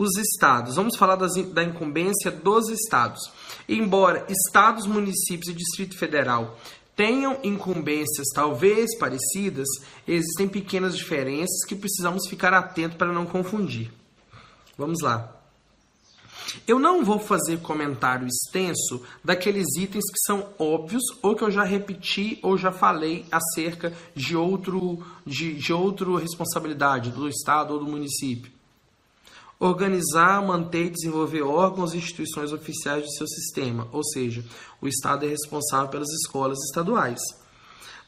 os 0.00 0.16
estados. 0.16 0.76
Vamos 0.76 0.96
falar 0.96 1.16
das, 1.16 1.34
da 1.52 1.62
incumbência 1.62 2.30
dos 2.30 2.70
estados. 2.70 3.20
Embora 3.68 4.24
estados, 4.30 4.86
municípios 4.86 5.48
e 5.48 5.52
Distrito 5.52 5.98
Federal 5.98 6.58
tenham 6.96 7.38
incumbências 7.42 8.28
talvez 8.34 8.96
parecidas, 8.98 9.68
existem 10.08 10.48
pequenas 10.48 10.96
diferenças 10.96 11.64
que 11.66 11.74
precisamos 11.74 12.26
ficar 12.28 12.54
atentos 12.54 12.96
para 12.96 13.12
não 13.12 13.26
confundir. 13.26 13.92
Vamos 14.76 15.00
lá. 15.02 15.36
Eu 16.66 16.78
não 16.78 17.04
vou 17.04 17.18
fazer 17.18 17.60
comentário 17.60 18.26
extenso 18.26 19.02
daqueles 19.22 19.66
itens 19.76 20.04
que 20.10 20.18
são 20.26 20.48
óbvios 20.58 21.02
ou 21.22 21.36
que 21.36 21.44
eu 21.44 21.50
já 21.50 21.62
repeti 21.62 22.38
ou 22.42 22.56
já 22.56 22.72
falei 22.72 23.26
acerca 23.30 23.92
de 24.14 24.34
outro 24.34 25.04
de, 25.24 25.54
de 25.54 25.72
outra 25.72 26.18
responsabilidade 26.18 27.10
do 27.10 27.28
estado 27.28 27.74
ou 27.74 27.80
do 27.80 27.86
município 27.86 28.59
organizar, 29.60 30.42
manter 30.42 30.86
e 30.86 30.90
desenvolver 30.90 31.42
órgãos 31.42 31.92
e 31.92 31.98
instituições 31.98 32.50
oficiais 32.50 33.04
de 33.04 33.16
seu 33.16 33.28
sistema, 33.28 33.86
ou 33.92 34.02
seja, 34.02 34.42
o 34.80 34.88
Estado 34.88 35.26
é 35.26 35.28
responsável 35.28 35.88
pelas 35.88 36.08
escolas 36.08 36.58
estaduais. 36.64 37.20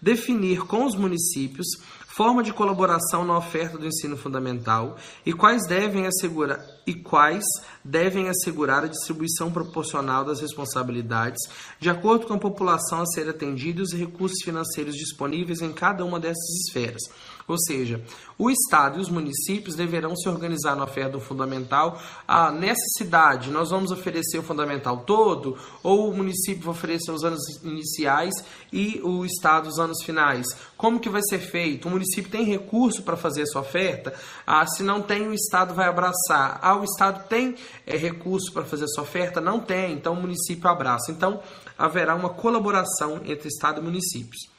Definir 0.00 0.62
com 0.62 0.85
os 0.85 0.97
municípios 0.97 1.66
forma 2.09 2.42
de 2.42 2.52
colaboração 2.52 3.25
na 3.25 3.37
oferta 3.37 3.78
do 3.78 3.87
ensino 3.87 4.16
fundamental 4.16 4.97
e 5.25 5.32
quais 5.32 5.66
devem 5.66 6.06
assegurar 6.06 6.61
e 6.87 6.94
quais 6.94 7.44
devem 7.82 8.28
assegurar 8.28 8.85
a 8.85 8.88
distribuição 8.88 9.50
proporcional 9.50 10.25
das 10.25 10.40
responsabilidades 10.40 11.40
de 11.80 11.88
acordo 11.88 12.26
com 12.26 12.35
a 12.35 12.38
população 12.38 13.00
a 13.00 13.06
ser 13.06 13.28
atendida 13.28 13.80
e 13.80 13.82
os 13.82 13.94
recursos 13.94 14.42
financeiros 14.44 14.94
disponíveis 14.94 15.62
em 15.62 15.73
cada 15.73 16.04
uma 16.04 16.21
dessas 16.21 16.66
esferas 16.66 17.02
ou 17.46 17.58
seja, 17.58 18.02
o 18.38 18.50
Estado 18.50 18.99
e 18.99 19.02
os 19.02 19.08
municípios 19.08 19.76
deverão 19.76 20.16
se 20.16 20.28
organizar 20.28 20.75
na 20.75 20.84
oferta 20.84 21.12
do 21.12 21.20
fundamental. 21.20 22.00
Ah, 22.26 22.50
nessa 22.50 22.84
cidade, 22.99 23.50
nós 23.50 23.70
vamos 23.70 23.90
oferecer 23.90 24.38
o 24.38 24.42
fundamental 24.42 24.99
todo, 24.99 25.56
ou 25.82 26.11
o 26.11 26.16
município 26.16 26.64
vai 26.64 26.72
oferecer 26.72 27.12
os 27.12 27.25
anos 27.25 27.40
iniciais 27.62 28.34
e 28.72 29.00
o 29.02 29.25
Estado 29.25 29.68
os 29.68 29.78
anos 29.78 30.02
finais. 30.02 30.46
Como 30.76 30.99
que 30.99 31.08
vai 31.08 31.22
ser 31.22 31.38
feito? 31.38 31.87
O 31.87 31.90
município 31.90 32.30
tem 32.30 32.44
recurso 32.44 33.02
para 33.02 33.16
fazer 33.16 33.42
essa 33.42 33.61
oferta? 33.61 34.12
Ah, 34.46 34.66
se 34.66 34.82
não 34.82 35.02
tem, 35.02 35.28
o 35.28 35.34
Estado 35.34 35.75
vai 35.75 35.88
abraçar. 35.88 36.58
Ah, 36.62 36.76
o 36.76 36.84
Estado 36.84 37.28
tem 37.28 37.54
é, 37.87 37.96
recurso 37.96 38.52
para 38.52 38.64
fazer 38.64 38.84
essa 38.84 39.00
oferta? 39.00 39.40
Não 39.40 39.61
tem, 39.61 39.92
então 39.92 40.14
o 40.14 40.20
município 40.20 40.68
abraça. 40.68 41.12
Então, 41.12 41.40
haverá 41.78 42.14
uma 42.14 42.30
colaboração 42.30 43.20
entre 43.25 43.49
Estado 43.49 43.80
e 43.80 43.84
municípios. 43.84 44.51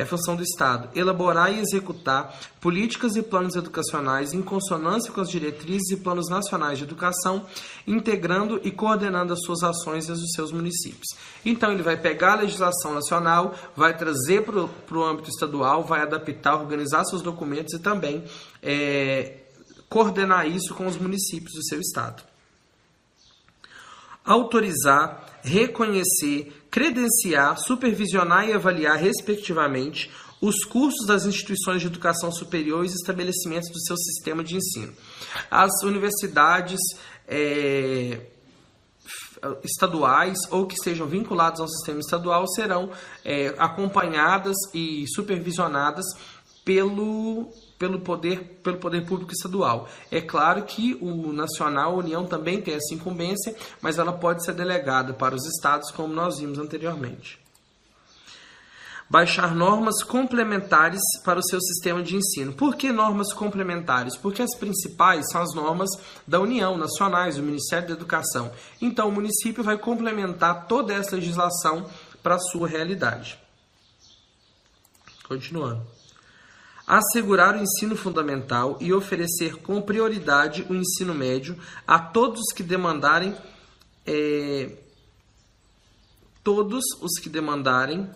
É 0.00 0.04
função 0.06 0.34
do 0.34 0.42
Estado 0.42 0.88
elaborar 0.98 1.52
e 1.52 1.60
executar 1.60 2.34
políticas 2.58 3.16
e 3.16 3.22
planos 3.22 3.54
educacionais 3.54 4.32
em 4.32 4.40
consonância 4.40 5.12
com 5.12 5.20
as 5.20 5.28
diretrizes 5.28 5.90
e 5.90 5.96
planos 5.98 6.26
nacionais 6.30 6.78
de 6.78 6.84
educação, 6.84 7.44
integrando 7.86 8.58
e 8.64 8.70
coordenando 8.70 9.34
as 9.34 9.42
suas 9.42 9.62
ações 9.62 10.06
e 10.06 10.12
dos 10.12 10.32
seus 10.34 10.52
municípios. 10.52 11.06
Então, 11.44 11.70
ele 11.70 11.82
vai 11.82 11.98
pegar 11.98 12.32
a 12.32 12.36
legislação 12.36 12.94
nacional, 12.94 13.54
vai 13.76 13.94
trazer 13.94 14.42
para 14.42 14.98
o 14.98 15.04
âmbito 15.04 15.28
estadual, 15.28 15.84
vai 15.84 16.00
adaptar, 16.00 16.54
organizar 16.54 17.04
seus 17.04 17.20
documentos 17.20 17.74
e 17.74 17.78
também 17.78 18.24
é, 18.62 19.40
coordenar 19.86 20.48
isso 20.48 20.74
com 20.74 20.86
os 20.86 20.96
municípios 20.96 21.52
do 21.52 21.62
seu 21.62 21.78
estado. 21.78 22.22
Autorizar, 24.24 25.40
reconhecer, 25.42 26.59
credenciar, 26.70 27.58
supervisionar 27.58 28.48
e 28.48 28.52
avaliar, 28.52 28.96
respectivamente, 28.96 30.10
os 30.40 30.64
cursos 30.64 31.06
das 31.06 31.26
instituições 31.26 31.80
de 31.80 31.86
educação 31.86 32.32
superior 32.32 32.84
e 32.84 32.88
os 32.88 32.94
estabelecimentos 32.94 33.68
do 33.70 33.80
seu 33.80 33.96
sistema 33.96 34.42
de 34.42 34.56
ensino. 34.56 34.92
As 35.50 35.82
universidades 35.82 36.80
é, 37.28 38.20
estaduais 39.62 40.38
ou 40.50 40.66
que 40.66 40.76
sejam 40.82 41.06
vinculadas 41.06 41.60
ao 41.60 41.68
sistema 41.68 42.00
estadual 42.00 42.46
serão 42.48 42.90
é, 43.24 43.54
acompanhadas 43.58 44.56
e 44.72 45.04
supervisionadas 45.08 46.06
pelo 46.64 47.52
pelo 47.80 47.98
poder, 47.98 48.60
pelo 48.62 48.76
poder 48.76 49.06
público 49.06 49.32
estadual. 49.32 49.88
É 50.10 50.20
claro 50.20 50.64
que 50.64 50.98
o 51.00 51.32
Nacional, 51.32 51.94
a 51.94 51.96
União 51.96 52.26
também 52.26 52.60
tem 52.60 52.74
essa 52.74 52.94
incumbência, 52.94 53.56
mas 53.80 53.98
ela 53.98 54.12
pode 54.12 54.44
ser 54.44 54.52
delegada 54.52 55.14
para 55.14 55.34
os 55.34 55.46
estados, 55.46 55.90
como 55.90 56.12
nós 56.12 56.38
vimos 56.38 56.58
anteriormente. 56.58 57.40
Baixar 59.08 59.54
normas 59.54 60.02
complementares 60.02 61.00
para 61.24 61.40
o 61.40 61.42
seu 61.42 61.58
sistema 61.58 62.02
de 62.02 62.16
ensino. 62.16 62.52
Por 62.52 62.76
que 62.76 62.92
normas 62.92 63.32
complementares? 63.32 64.14
Porque 64.14 64.42
as 64.42 64.54
principais 64.54 65.24
são 65.32 65.40
as 65.40 65.54
normas 65.54 65.88
da 66.28 66.38
União, 66.38 66.76
nacionais, 66.76 67.36
do 67.36 67.42
Ministério 67.42 67.88
da 67.88 67.94
Educação. 67.94 68.52
Então, 68.80 69.08
o 69.08 69.12
município 69.12 69.64
vai 69.64 69.78
complementar 69.78 70.66
toda 70.66 70.92
essa 70.92 71.16
legislação 71.16 71.88
para 72.22 72.34
a 72.34 72.40
sua 72.40 72.68
realidade. 72.68 73.38
Continuando 75.26 75.99
assegurar 76.90 77.54
o 77.54 77.62
ensino 77.62 77.94
fundamental 77.94 78.76
e 78.80 78.92
oferecer 78.92 79.58
com 79.58 79.80
prioridade 79.80 80.66
o 80.68 80.74
ensino 80.74 81.14
médio 81.14 81.56
a 81.86 82.00
todos 82.00 82.52
que 82.52 82.64
demandarem 82.64 83.36
é, 84.04 84.76
todos 86.42 86.82
os 87.00 87.20
que 87.20 87.28
demandarem 87.28 88.10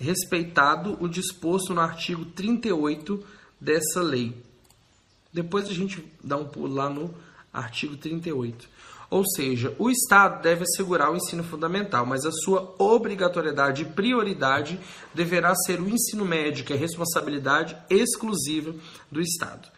respeitado 0.00 0.98
o 1.00 1.08
disposto 1.08 1.72
no 1.72 1.80
artigo 1.80 2.24
38 2.24 3.24
dessa 3.60 4.02
lei. 4.02 4.34
Depois 5.32 5.68
a 5.68 5.72
gente 5.72 6.04
dá 6.22 6.36
um 6.36 6.44
pulo 6.44 6.74
lá 6.74 6.90
no 6.90 7.14
artigo 7.52 7.96
38. 7.96 8.68
Ou 9.10 9.24
seja, 9.26 9.74
o 9.78 9.88
Estado 9.90 10.42
deve 10.42 10.64
assegurar 10.64 11.10
o 11.10 11.16
ensino 11.16 11.42
fundamental, 11.42 12.04
mas 12.04 12.26
a 12.26 12.30
sua 12.30 12.74
obrigatoriedade 12.78 13.82
e 13.82 13.86
prioridade 13.86 14.78
deverá 15.14 15.54
ser 15.54 15.80
o 15.80 15.88
ensino 15.88 16.26
médio, 16.26 16.64
que 16.64 16.74
é 16.74 16.76
responsabilidade 16.76 17.76
exclusiva 17.88 18.74
do 19.10 19.20
Estado. 19.20 19.68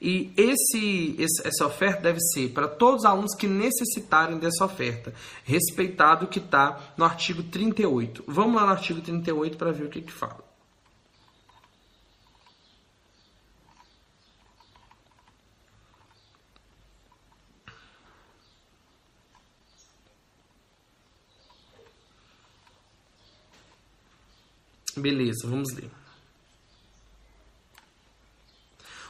E 0.00 0.32
esse, 0.36 1.16
essa 1.18 1.66
oferta 1.66 2.02
deve 2.02 2.20
ser 2.20 2.50
para 2.50 2.68
todos 2.68 3.00
os 3.00 3.06
alunos 3.06 3.34
que 3.34 3.48
necessitarem 3.48 4.38
dessa 4.38 4.64
oferta, 4.64 5.12
respeitado 5.42 6.26
o 6.26 6.28
que 6.28 6.38
está 6.38 6.92
no 6.96 7.04
artigo 7.04 7.42
38. 7.42 8.22
Vamos 8.26 8.54
lá 8.54 8.66
no 8.66 8.72
artigo 8.72 9.00
38 9.00 9.56
para 9.56 9.72
ver 9.72 9.86
o 9.86 9.88
que, 9.88 10.02
que 10.02 10.12
fala. 10.12 10.45
Beleza, 24.96 25.46
vamos 25.46 25.72
ler. 25.74 25.90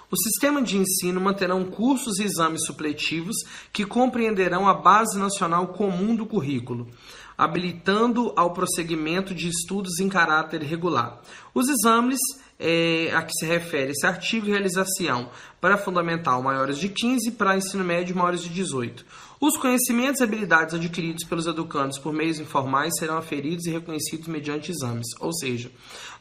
O 0.09 0.17
sistema 0.17 0.63
de 0.63 0.77
ensino 0.77 1.21
manterão 1.21 1.65
cursos 1.65 2.19
e 2.19 2.25
exames 2.25 2.65
supletivos 2.65 3.37
que 3.73 3.85
compreenderão 3.85 4.69
a 4.69 4.75
base 4.75 5.19
nacional 5.19 5.69
comum 5.69 6.15
do 6.15 6.25
currículo, 6.25 6.89
habilitando 7.37 8.33
ao 8.37 8.53
prosseguimento 8.53 9.35
de 9.35 9.49
estudos 9.49 9.99
em 9.99 10.09
caráter 10.09 10.63
regular. 10.63 11.21
Os 11.53 11.69
exames 11.69 12.21
é, 12.59 13.11
a 13.13 13.23
que 13.23 13.33
se 13.33 13.45
refere 13.45 13.93
esse 13.93 14.07
artigo 14.07 14.47
realização 14.47 15.31
para 15.61 15.77
fundamental 15.77 16.43
maiores 16.43 16.79
de 16.79 16.89
15 16.89 17.33
para 17.33 17.57
ensino 17.57 17.85
médio 17.85 18.17
maiores 18.17 18.43
de 18.43 18.49
18. 18.49 19.05
Os 19.41 19.57
conhecimentos 19.59 20.21
e 20.21 20.25
habilidades 20.25 20.75
adquiridos 20.75 21.25
pelos 21.25 21.47
educandos 21.47 21.99
por 21.99 22.13
meios 22.13 22.39
informais 22.39 22.95
serão 22.99 23.19
aferidos 23.19 23.67
e 23.67 23.71
reconhecidos 23.71 24.29
mediante 24.29 24.71
exames. 24.71 25.09
Ou 25.21 25.33
seja, 25.33 25.71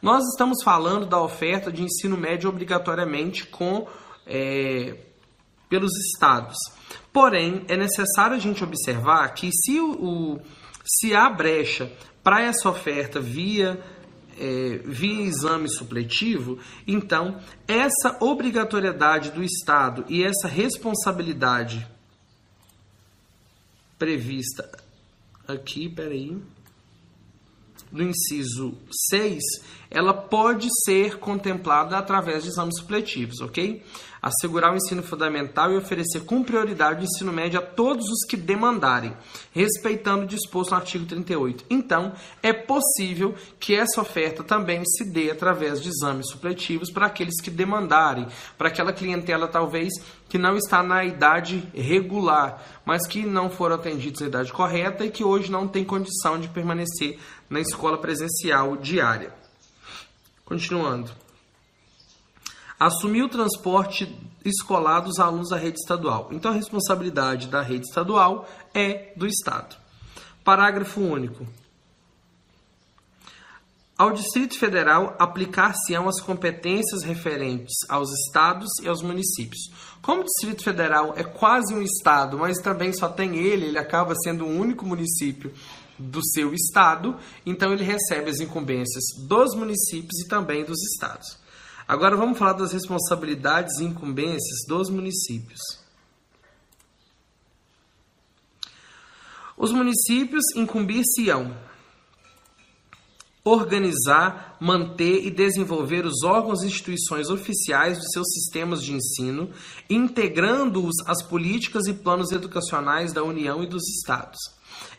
nós 0.01 0.23
estamos 0.25 0.61
falando 0.63 1.05
da 1.05 1.21
oferta 1.21 1.71
de 1.71 1.81
ensino 1.81 2.17
médio 2.17 2.49
obrigatoriamente 2.49 3.47
com 3.47 3.87
é, 4.27 4.97
pelos 5.69 5.91
estados. 5.97 6.57
Porém, 7.13 7.63
é 7.69 7.77
necessário 7.77 8.35
a 8.35 8.39
gente 8.39 8.63
observar 8.63 9.33
que 9.33 9.49
se, 9.53 9.79
o, 9.79 10.39
se 10.83 11.15
há 11.15 11.29
brecha 11.29 11.89
para 12.21 12.41
essa 12.41 12.67
oferta 12.69 13.21
via 13.21 13.79
é, 14.37 14.81
via 14.85 15.23
exame 15.23 15.69
supletivo, 15.69 16.59
então 16.87 17.39
essa 17.67 18.17
obrigatoriedade 18.19 19.31
do 19.31 19.43
Estado 19.43 20.05
e 20.09 20.23
essa 20.23 20.47
responsabilidade 20.47 21.87
prevista 23.97 24.69
aqui, 25.47 25.89
peraí, 25.89 26.37
no 27.91 28.03
inciso 28.03 28.77
6, 29.09 29.41
ela 29.89 30.13
pode 30.13 30.67
ser 30.83 31.17
contemplada 31.19 31.97
através 31.97 32.43
de 32.43 32.49
exames 32.49 32.77
supletivos, 32.79 33.39
ok? 33.39 33.83
Assegurar 34.21 34.73
o 34.73 34.75
ensino 34.75 35.03
fundamental 35.03 35.71
e 35.71 35.77
oferecer 35.77 36.21
com 36.21 36.43
prioridade 36.43 37.01
o 37.01 37.03
ensino 37.03 37.31
médio 37.31 37.59
a 37.59 37.61
todos 37.61 38.05
os 38.09 38.27
que 38.27 38.35
demandarem, 38.35 39.15
respeitando 39.51 40.23
o 40.23 40.27
disposto 40.27 40.71
no 40.71 40.77
artigo 40.77 41.05
38. 41.05 41.65
Então, 41.69 42.13
é 42.41 42.51
possível 42.51 43.35
que 43.59 43.75
essa 43.75 44.01
oferta 44.01 44.43
também 44.43 44.83
se 44.83 45.05
dê 45.05 45.29
através 45.29 45.81
de 45.81 45.89
exames 45.89 46.29
supletivos 46.29 46.91
para 46.91 47.05
aqueles 47.05 47.39
que 47.39 47.51
demandarem, 47.51 48.27
para 48.57 48.69
aquela 48.69 48.91
clientela 48.91 49.47
talvez 49.47 49.93
que 50.27 50.37
não 50.39 50.57
está 50.57 50.81
na 50.81 51.05
idade 51.05 51.63
regular, 51.73 52.81
mas 52.83 53.05
que 53.07 53.23
não 53.25 53.49
foram 53.49 53.75
atendidos 53.75 54.21
na 54.21 54.27
idade 54.27 54.51
correta 54.51 55.05
e 55.05 55.11
que 55.11 55.23
hoje 55.23 55.51
não 55.51 55.67
tem 55.67 55.85
condição 55.85 56.39
de 56.39 56.47
permanecer 56.47 57.19
na 57.49 57.59
escola 57.59 57.97
presencial 57.97 58.77
diária. 58.77 59.33
Continuando. 60.43 61.11
Assumir 62.79 63.23
o 63.23 63.29
transporte 63.29 64.13
escolar 64.43 64.99
dos 64.99 65.19
alunos 65.19 65.49
da 65.49 65.57
rede 65.57 65.79
estadual. 65.79 66.29
Então, 66.31 66.51
a 66.51 66.55
responsabilidade 66.55 67.47
da 67.47 67.61
rede 67.61 67.85
estadual 67.87 68.47
é 68.73 69.13
do 69.15 69.25
Estado. 69.25 69.75
Parágrafo 70.43 71.01
único. 71.01 71.47
Ao 73.97 74.11
Distrito 74.11 74.59
Federal 74.59 75.15
aplicar-se-ão 75.17 76.09
as 76.09 76.19
competências 76.19 77.01
referentes 77.03 77.73
aos 77.87 78.11
estados 78.11 78.69
e 78.83 78.89
aos 78.89 79.01
municípios. 79.01 79.71
Como 80.01 80.21
o 80.21 80.25
Distrito 80.25 80.63
Federal 80.63 81.13
é 81.15 81.23
quase 81.23 81.73
um 81.73 81.81
estado, 81.81 82.37
mas 82.37 82.57
também 82.57 82.91
só 82.91 83.07
tem 83.07 83.37
ele, 83.37 83.67
ele 83.67 83.79
acaba 83.79 84.13
sendo 84.21 84.45
o 84.45 84.49
único 84.49 84.85
município 84.85 85.53
do 85.97 86.23
seu 86.23 86.53
estado, 86.53 87.17
então 87.45 87.73
ele 87.73 87.83
recebe 87.83 88.29
as 88.29 88.39
incumbências 88.39 89.03
dos 89.27 89.55
municípios 89.55 90.19
e 90.21 90.27
também 90.27 90.63
dos 90.63 90.81
estados. 90.91 91.37
Agora 91.87 92.15
vamos 92.15 92.37
falar 92.37 92.53
das 92.53 92.73
responsabilidades 92.73 93.79
e 93.79 93.83
incumbências 93.83 94.65
dos 94.67 94.89
municípios. 94.89 95.61
Os 99.57 99.71
municípios 99.71 100.43
incumbir-se-ão 100.55 101.55
organizar, 103.45 104.57
manter 104.59 105.23
e 105.23 105.29
desenvolver 105.29 106.03
os 106.03 106.23
órgãos 106.23 106.63
e 106.63 106.65
instituições 106.65 107.29
oficiais 107.29 107.99
dos 107.99 108.09
seus 108.11 108.27
sistemas 108.33 108.81
de 108.81 108.91
ensino, 108.91 109.51
integrando-os 109.87 110.95
às 111.05 111.21
políticas 111.21 111.85
e 111.85 111.93
planos 111.93 112.31
educacionais 112.31 113.13
da 113.13 113.23
União 113.23 113.63
e 113.63 113.67
dos 113.67 113.87
Estados. 113.87 114.39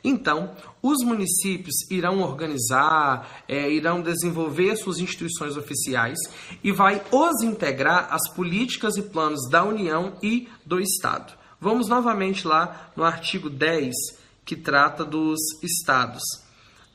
Então, 0.03 0.55
os 0.83 1.05
municípios 1.05 1.75
irão 1.91 2.21
organizar, 2.21 3.43
é, 3.49 3.71
irão 3.71 4.01
desenvolver 4.01 4.77
suas 4.77 4.99
instituições 4.99 5.57
oficiais 5.57 6.19
e 6.63 6.71
vai 6.71 7.03
os 7.11 7.43
integrar 7.43 8.09
às 8.13 8.29
políticas 8.29 8.97
e 8.97 9.03
planos 9.03 9.49
da 9.51 9.65
União 9.65 10.17
e 10.23 10.49
do 10.65 10.81
Estado. 10.81 11.33
Vamos 11.61 11.89
novamente 11.89 12.47
lá 12.47 12.93
no 12.95 13.03
artigo 13.03 13.51
10, 13.51 13.95
que 14.45 14.55
trata 14.55 15.05
dos 15.05 15.41
estados, 15.63 16.23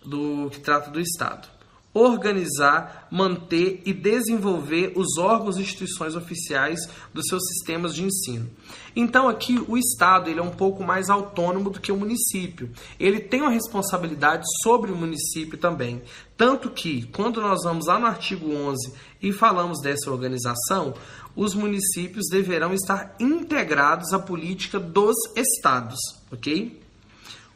do 0.05 0.49
que 0.49 0.59
trata 0.59 0.89
do 0.89 0.99
Estado. 0.99 1.47
Organizar, 1.93 3.07
manter 3.11 3.81
e 3.85 3.93
desenvolver 3.93 4.93
os 4.95 5.17
órgãos 5.17 5.57
e 5.57 5.61
instituições 5.61 6.15
oficiais 6.15 6.79
dos 7.13 7.25
seus 7.27 7.43
sistemas 7.47 7.93
de 7.93 8.03
ensino. 8.03 8.49
Então 8.95 9.27
aqui 9.27 9.63
o 9.67 9.77
Estado 9.77 10.29
ele 10.29 10.39
é 10.39 10.43
um 10.43 10.51
pouco 10.51 10.83
mais 10.83 11.09
autônomo 11.09 11.69
do 11.69 11.79
que 11.81 11.91
o 11.91 11.97
município. 11.97 12.69
Ele 12.99 13.19
tem 13.19 13.41
uma 13.41 13.51
responsabilidade 13.51 14.43
sobre 14.63 14.91
o 14.91 14.95
município 14.95 15.57
também. 15.57 16.01
Tanto 16.37 16.69
que, 16.69 17.03
quando 17.07 17.41
nós 17.41 17.59
vamos 17.63 17.87
lá 17.87 17.99
no 17.99 18.07
artigo 18.07 18.51
11 18.51 18.93
e 19.21 19.31
falamos 19.31 19.81
dessa 19.81 20.09
organização, 20.09 20.93
os 21.35 21.53
municípios 21.53 22.27
deverão 22.29 22.73
estar 22.73 23.15
integrados 23.19 24.11
à 24.13 24.19
política 24.19 24.79
dos 24.79 25.15
estados, 25.35 25.99
ok? 26.31 26.81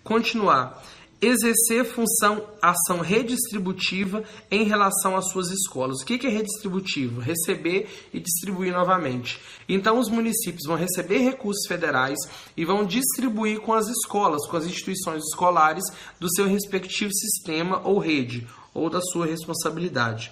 Continuar 0.04 0.84
exercer 1.22 1.86
função, 1.86 2.46
ação 2.62 3.00
redistributiva 3.00 4.24
em 4.52 4.64
relação 4.64 5.16
às 5.16 5.30
suas 5.30 5.50
escolas. 5.50 6.02
O 6.02 6.06
que 6.06 6.26
é 6.26 6.30
redistributivo? 6.30 7.22
Receber 7.22 7.88
e 8.14 8.20
distribuir 8.20 8.74
novamente. 8.74 9.40
Então, 9.68 10.00
os 10.00 10.10
municípios 10.10 10.68
vão 10.68 10.76
receber 10.76 11.20
recursos 11.20 11.68
federais 11.68 12.20
e 12.56 12.66
vão 12.66 12.86
distribuir 12.86 13.60
com 13.60 13.74
as 13.74 13.88
escolas, 13.88 14.46
com 14.48 14.58
as 14.58 14.66
instituições 14.66 15.24
escolares 15.24 15.84
do 16.20 16.30
seu 16.34 16.48
respectivo 16.48 17.14
sistema 17.14 17.82
ou 17.84 17.98
rede, 17.98 18.48
ou 18.74 18.90
da 18.90 19.02
sua 19.02 19.26
responsabilidade. 19.26 20.32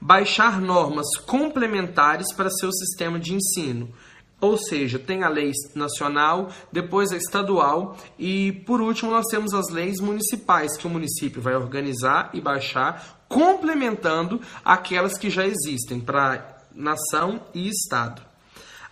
Baixar 0.00 0.60
normas 0.60 1.06
complementares 1.26 2.32
para 2.32 2.50
seu 2.50 2.72
sistema 2.72 3.18
de 3.18 3.34
ensino 3.34 3.92
ou 4.40 4.56
seja, 4.56 4.98
tem 4.98 5.24
a 5.24 5.28
lei 5.28 5.50
nacional, 5.74 6.50
depois 6.70 7.10
a 7.10 7.16
estadual 7.16 7.96
e, 8.18 8.52
por 8.64 8.80
último, 8.80 9.10
nós 9.10 9.24
temos 9.30 9.52
as 9.52 9.68
leis 9.68 10.00
municipais 10.00 10.76
que 10.76 10.86
o 10.86 10.90
município 10.90 11.42
vai 11.42 11.56
organizar 11.56 12.30
e 12.32 12.40
baixar, 12.40 13.18
complementando 13.28 14.40
aquelas 14.64 15.18
que 15.18 15.28
já 15.28 15.44
existem 15.44 15.98
para 15.98 16.56
nação 16.72 17.40
e 17.52 17.68
estado. 17.68 18.22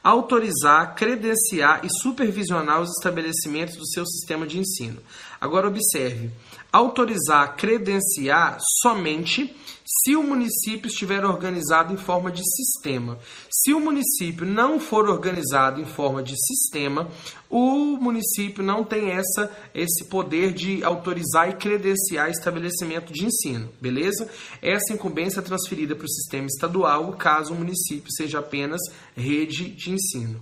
Autorizar, 0.03 0.95
credenciar 0.95 1.85
e 1.85 1.89
supervisionar 2.01 2.81
os 2.81 2.91
estabelecimentos 2.91 3.77
do 3.77 3.87
seu 3.89 4.07
sistema 4.07 4.47
de 4.47 4.59
ensino. 4.59 5.01
Agora, 5.41 5.69
observe: 5.69 6.31
autorizar, 6.73 7.57
credenciar 7.57 8.59
somente 8.83 9.55
se 9.87 10.17
o 10.17 10.23
município 10.23 10.89
estiver 10.89 11.25
organizado 11.25 11.93
em 11.93 11.97
forma 11.97 12.33
de 12.33 12.43
sistema. 12.45 13.19
Se 13.49 13.73
o 13.73 13.79
município 13.79 14.45
não 14.45 14.81
for 14.81 15.09
organizado 15.09 15.81
em 15.81 15.85
forma 15.85 16.25
de 16.25 16.35
sistema, 16.37 17.09
o 17.49 17.97
município 17.97 18.65
não 18.65 18.83
tem 18.83 19.13
essa, 19.13 19.51
esse 19.73 20.07
poder 20.07 20.53
de 20.53 20.83
autorizar 20.83 21.49
e 21.49 21.55
credenciar 21.55 22.31
estabelecimento 22.31 23.13
de 23.13 23.27
ensino, 23.27 23.71
beleza? 23.81 24.29
Essa 24.61 24.93
incumbência 24.93 25.39
é 25.39 25.43
transferida 25.43 25.95
para 25.95 26.05
o 26.05 26.11
sistema 26.11 26.47
estadual, 26.47 27.13
caso 27.13 27.55
o 27.55 27.57
município 27.57 28.11
seja 28.13 28.41
apenas 28.41 28.81
rede 29.17 29.71
de 29.71 29.93
ensino. 29.93 30.41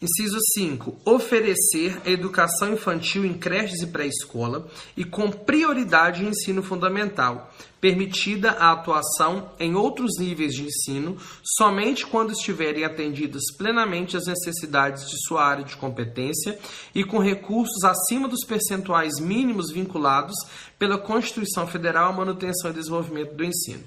Inciso 0.00 0.38
5. 0.54 0.96
Oferecer 1.04 2.00
a 2.06 2.10
educação 2.10 2.72
infantil 2.72 3.24
em 3.24 3.34
creches 3.34 3.82
e 3.82 3.86
pré-escola 3.88 4.68
e 4.96 5.04
com 5.04 5.28
prioridade 5.28 6.22
no 6.22 6.30
ensino 6.30 6.62
fundamental, 6.62 7.52
permitida 7.80 8.52
a 8.52 8.70
atuação 8.70 9.50
em 9.58 9.74
outros 9.74 10.12
níveis 10.20 10.52
de 10.52 10.62
ensino 10.62 11.16
somente 11.42 12.06
quando 12.06 12.30
estiverem 12.30 12.84
atendidas 12.84 13.42
plenamente 13.56 14.16
as 14.16 14.26
necessidades 14.26 15.10
de 15.10 15.16
sua 15.26 15.44
área 15.44 15.64
de 15.64 15.76
competência 15.76 16.56
e 16.94 17.02
com 17.02 17.18
recursos 17.18 17.82
acima 17.82 18.28
dos 18.28 18.44
percentuais 18.46 19.18
mínimos 19.18 19.72
vinculados 19.72 20.36
pela 20.78 20.96
Constituição 20.96 21.66
Federal 21.66 22.10
à 22.10 22.12
manutenção 22.12 22.70
e 22.70 22.74
desenvolvimento 22.74 23.34
do 23.34 23.44
ensino. 23.44 23.82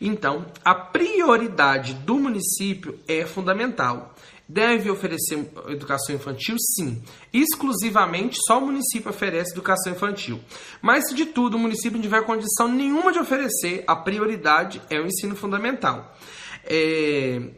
Então, 0.00 0.44
a 0.64 0.74
prioridade 0.74 1.94
do 1.94 2.16
município 2.18 2.98
é 3.06 3.24
fundamental. 3.24 4.14
Deve 4.54 4.88
oferecer 4.88 5.36
educação 5.66 6.14
infantil? 6.14 6.54
Sim. 6.76 7.02
Exclusivamente 7.32 8.38
só 8.46 8.58
o 8.58 8.66
município 8.66 9.10
oferece 9.10 9.50
educação 9.50 9.92
infantil. 9.92 10.38
Mas 10.80 11.08
se 11.08 11.14
de 11.16 11.26
tudo 11.26 11.56
o 11.56 11.58
município 11.58 11.94
não 11.94 12.00
tiver 12.00 12.22
condição 12.22 12.68
nenhuma 12.68 13.10
de 13.10 13.18
oferecer, 13.18 13.82
a 13.84 13.96
prioridade 13.96 14.80
é 14.88 15.00
o 15.00 15.06
ensino 15.06 15.34
fundamental. 15.34 16.16
É... 16.62 17.50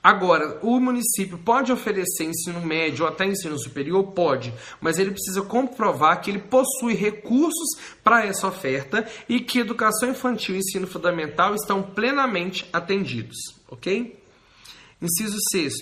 Agora, 0.00 0.60
o 0.62 0.78
município 0.78 1.38
pode 1.38 1.72
oferecer 1.72 2.22
ensino 2.22 2.60
médio 2.60 3.04
ou 3.04 3.10
até 3.10 3.26
ensino 3.26 3.58
superior? 3.58 4.12
Pode, 4.12 4.54
mas 4.80 5.00
ele 5.00 5.10
precisa 5.10 5.42
comprovar 5.42 6.20
que 6.20 6.30
ele 6.30 6.38
possui 6.38 6.94
recursos 6.94 7.76
para 8.04 8.24
essa 8.24 8.46
oferta 8.46 9.04
e 9.28 9.40
que 9.40 9.58
educação 9.58 10.10
infantil 10.10 10.54
e 10.54 10.58
ensino 10.58 10.86
fundamental 10.86 11.52
estão 11.56 11.82
plenamente 11.82 12.64
atendidos, 12.72 13.36
ok? 13.68 14.22
Inciso 15.00 15.38
6 15.50 15.72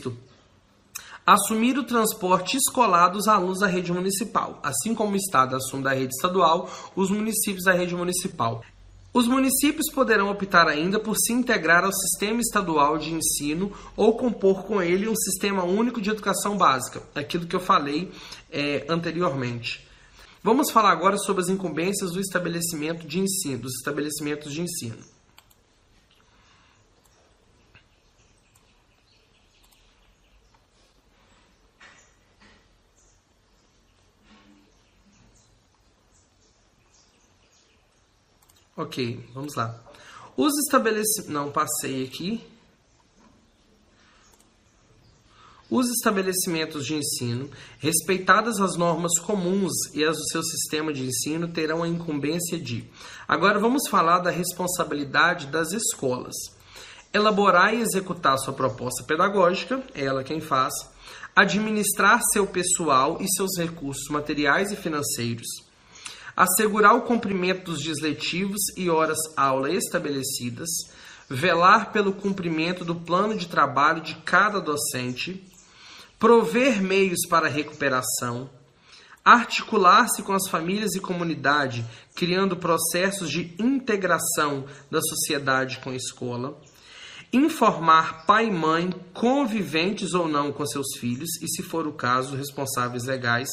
assumir 1.35 1.79
o 1.79 1.85
transporte 1.85 2.57
escolar 2.57 3.09
dos 3.09 3.29
alunos 3.29 3.61
da 3.61 3.67
rede 3.67 3.93
municipal, 3.93 4.59
assim 4.63 4.95
como 4.95 5.13
o 5.13 5.17
Estado 5.17 5.55
assume 5.55 5.85
da 5.85 5.93
rede 5.93 6.15
estadual, 6.15 6.69
os 6.97 7.11
municípios 7.11 7.65
da 7.65 7.73
rede 7.73 7.95
municipal. 7.95 8.65
Os 9.13 9.27
municípios 9.27 9.91
poderão 9.93 10.31
optar 10.31 10.69
ainda 10.69 10.99
por 11.01 11.17
se 11.17 11.33
integrar 11.33 11.85
ao 11.85 11.93
sistema 11.93 12.41
estadual 12.41 12.97
de 12.97 13.13
ensino 13.13 13.73
ou 13.97 14.17
compor 14.17 14.65
com 14.65 14.81
ele 14.81 15.09
um 15.09 15.17
sistema 15.17 15.65
único 15.65 16.01
de 16.01 16.11
educação 16.11 16.57
básica, 16.57 17.03
aquilo 17.15 17.47
que 17.47 17.57
eu 17.57 17.61
falei 17.61 18.11
é, 18.51 18.85
anteriormente. 18.89 19.87
Vamos 20.43 20.71
falar 20.71 20.91
agora 20.91 21.19
sobre 21.19 21.43
as 21.43 21.49
incumbências 21.49 22.13
do 22.13 22.21
estabelecimento 22.21 23.07
de 23.07 23.19
ensino, 23.19 23.59
dos 23.59 23.75
estabelecimentos 23.75 24.53
de 24.53 24.63
ensino. 24.63 24.99
Ok, 38.81 39.23
vamos 39.35 39.55
lá. 39.57 39.79
Os 40.35 40.57
estabelecimentos. 40.65 41.31
Não, 41.31 41.53
passei 41.53 42.03
aqui. 42.03 42.43
Os 45.69 45.87
estabelecimentos 45.91 46.87
de 46.87 46.95
ensino, 46.95 47.51
respeitadas 47.79 48.59
as 48.59 48.77
normas 48.77 49.13
comuns 49.21 49.71
e 49.95 50.03
as 50.03 50.17
do 50.17 50.25
seu 50.29 50.43
sistema 50.43 50.95
de 50.95 51.05
ensino, 51.05 51.49
terão 51.49 51.83
a 51.83 51.89
incumbência 51.89 52.59
de. 52.59 52.89
Agora 53.29 53.59
vamos 53.59 53.87
falar 53.89 54.21
da 54.21 54.31
responsabilidade 54.31 55.49
das 55.49 55.73
escolas. 55.73 56.35
Elaborar 57.13 57.75
e 57.75 57.83
executar 57.83 58.39
sua 58.39 58.55
proposta 58.55 59.05
pedagógica, 59.05 59.85
é 59.95 60.07
ela 60.07 60.25
quem 60.25 60.41
faz. 60.41 60.73
Administrar 61.37 62.19
seu 62.33 62.47
pessoal 62.47 63.19
e 63.21 63.29
seus 63.29 63.59
recursos 63.59 64.09
materiais 64.09 64.73
e 64.73 64.77
financeiros 64.77 65.70
assegurar 66.41 66.95
o 66.95 67.03
cumprimento 67.03 67.71
dos 67.71 67.83
dias 67.83 68.01
letivos 68.01 68.63
e 68.75 68.89
horas-aula 68.89 69.71
estabelecidas, 69.71 70.71
velar 71.29 71.93
pelo 71.93 72.15
cumprimento 72.15 72.83
do 72.83 72.95
plano 72.95 73.37
de 73.37 73.47
trabalho 73.47 74.01
de 74.01 74.15
cada 74.25 74.59
docente, 74.59 75.45
prover 76.19 76.81
meios 76.81 77.27
para 77.29 77.47
recuperação, 77.47 78.49
articular-se 79.23 80.23
com 80.23 80.33
as 80.33 80.49
famílias 80.49 80.95
e 80.95 81.01
comunidade, 81.01 81.85
criando 82.15 82.57
processos 82.57 83.31
de 83.31 83.55
integração 83.59 84.65
da 84.91 85.03
sociedade 85.03 85.79
com 85.81 85.91
a 85.91 85.95
escola, 85.95 86.59
informar 87.31 88.25
pai 88.25 88.47
e 88.47 88.51
mãe, 88.51 88.91
conviventes 89.13 90.15
ou 90.15 90.27
não 90.27 90.53
com 90.53 90.65
seus 90.65 90.97
filhos, 90.99 91.29
e, 91.43 91.49
se 91.49 91.63
for 91.63 91.87
o 91.87 91.93
caso, 91.93 92.35
responsáveis 92.35 93.05
legais, 93.05 93.51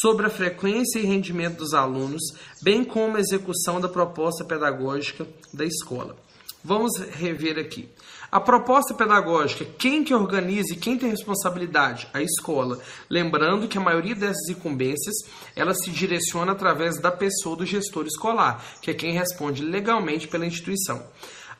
sobre 0.00 0.26
a 0.26 0.30
frequência 0.30 0.98
e 0.98 1.04
rendimento 1.04 1.58
dos 1.58 1.74
alunos, 1.74 2.22
bem 2.62 2.82
como 2.84 3.16
a 3.16 3.20
execução 3.20 3.80
da 3.80 3.88
proposta 3.88 4.44
pedagógica 4.44 5.26
da 5.52 5.64
escola. 5.64 6.16
Vamos 6.64 6.96
rever 6.96 7.58
aqui. 7.58 7.88
A 8.30 8.40
proposta 8.40 8.94
pedagógica, 8.94 9.66
quem 9.76 10.02
que 10.02 10.14
organiza 10.14 10.72
e 10.72 10.76
quem 10.76 10.96
tem 10.96 11.10
responsabilidade? 11.10 12.08
A 12.14 12.22
escola. 12.22 12.78
Lembrando 13.10 13.68
que 13.68 13.76
a 13.76 13.80
maioria 13.80 14.14
dessas 14.14 14.48
incumbências, 14.48 15.14
ela 15.54 15.74
se 15.74 15.90
direciona 15.90 16.52
através 16.52 16.98
da 16.98 17.10
pessoa 17.10 17.56
do 17.56 17.66
gestor 17.66 18.06
escolar, 18.06 18.64
que 18.80 18.90
é 18.90 18.94
quem 18.94 19.12
responde 19.12 19.62
legalmente 19.62 20.28
pela 20.28 20.46
instituição 20.46 21.04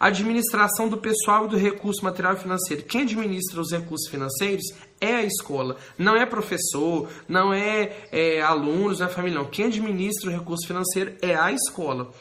administração 0.09 0.89
do 0.89 0.99
pessoal 0.99 1.47
e 1.47 1.51
do 1.51 1.57
recurso 1.57 2.05
material 2.05 2.35
e 2.35 2.39
financeiro. 2.39 2.83
Quem 2.83 3.03
administra 3.03 3.61
os 3.61 3.71
recursos 3.71 4.11
financeiros 4.11 4.65
é 5.01 5.15
a 5.15 5.23
escola, 5.23 5.77
não 5.97 6.17
é 6.17 6.27
professor, 6.27 7.09
não 7.29 7.55
é, 7.55 8.09
é 8.11 8.43
alunos, 8.43 8.99
não 8.99 9.07
é 9.07 9.11
família, 9.11 9.39
não. 9.39 9.49
Quem 9.49 9.67
administra 9.67 10.29
o 10.29 10.33
recurso 10.33 10.67
financeiro 10.67 11.15
é 11.23 11.35
a 11.35 11.53
escola 11.53 12.13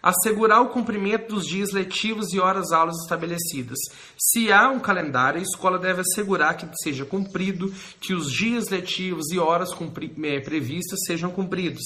assegurar 0.00 0.62
o 0.62 0.68
cumprimento 0.68 1.34
dos 1.34 1.44
dias 1.44 1.72
letivos 1.72 2.32
e 2.32 2.38
horas-aulas 2.38 2.96
estabelecidas. 3.02 3.78
Se 4.16 4.52
há 4.52 4.68
um 4.68 4.78
calendário, 4.78 5.40
a 5.40 5.42
escola 5.42 5.76
deve 5.76 6.02
assegurar 6.02 6.56
que 6.56 6.68
seja 6.82 7.04
cumprido, 7.04 7.72
que 8.00 8.14
os 8.14 8.30
dias 8.32 8.68
letivos 8.68 9.30
e 9.32 9.38
horas 9.40 9.70
é, 10.22 10.40
previstas 10.40 11.00
sejam 11.04 11.30
cumpridos 11.30 11.82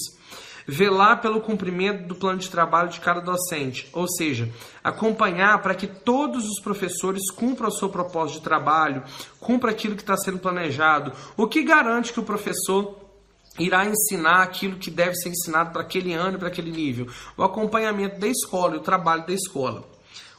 velar 0.67 1.21
pelo 1.21 1.41
cumprimento 1.41 2.07
do 2.07 2.15
plano 2.15 2.39
de 2.39 2.49
trabalho 2.49 2.89
de 2.89 2.99
cada 2.99 3.19
docente, 3.19 3.89
ou 3.93 4.07
seja, 4.07 4.49
acompanhar 4.83 5.61
para 5.61 5.75
que 5.75 5.87
todos 5.87 6.45
os 6.45 6.61
professores 6.61 7.31
cumpram 7.31 7.69
o 7.69 7.71
seu 7.71 7.89
propósito 7.89 8.37
de 8.37 8.43
trabalho, 8.43 9.03
cumpra 9.39 9.71
aquilo 9.71 9.95
que 9.95 10.01
está 10.01 10.17
sendo 10.17 10.39
planejado, 10.39 11.11
o 11.37 11.47
que 11.47 11.63
garante 11.63 12.13
que 12.13 12.19
o 12.19 12.23
professor 12.23 12.99
irá 13.59 13.85
ensinar 13.85 14.41
aquilo 14.41 14.77
que 14.77 14.89
deve 14.89 15.15
ser 15.15 15.29
ensinado 15.29 15.71
para 15.71 15.81
aquele 15.81 16.13
ano 16.13 16.37
e 16.37 16.39
para 16.39 16.47
aquele 16.47 16.71
nível, 16.71 17.07
o 17.37 17.43
acompanhamento 17.43 18.19
da 18.19 18.27
escola 18.27 18.75
e 18.75 18.77
o 18.77 18.81
trabalho 18.81 19.25
da 19.25 19.33
escola. 19.33 19.93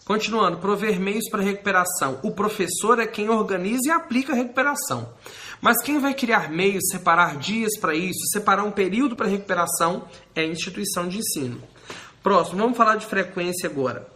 Continuando, 0.04 0.58
prover 0.58 1.00
meios 1.00 1.30
para 1.30 1.42
recuperação. 1.42 2.20
O 2.22 2.32
professor 2.32 2.98
é 2.98 3.06
quem 3.06 3.30
organiza 3.30 3.88
e 3.88 3.90
aplica 3.90 4.34
a 4.34 4.36
recuperação. 4.36 5.08
Mas 5.64 5.80
quem 5.82 5.98
vai 5.98 6.12
criar 6.12 6.50
meios, 6.50 6.90
separar 6.90 7.38
dias 7.38 7.78
para 7.80 7.94
isso, 7.94 8.20
separar 8.30 8.64
um 8.64 8.70
período 8.70 9.16
para 9.16 9.26
recuperação 9.26 10.04
é 10.34 10.42
a 10.42 10.46
instituição 10.46 11.08
de 11.08 11.16
ensino. 11.16 11.58
Próximo, 12.22 12.58
vamos 12.58 12.76
falar 12.76 12.96
de 12.96 13.06
frequência 13.06 13.66
agora. 13.66 14.06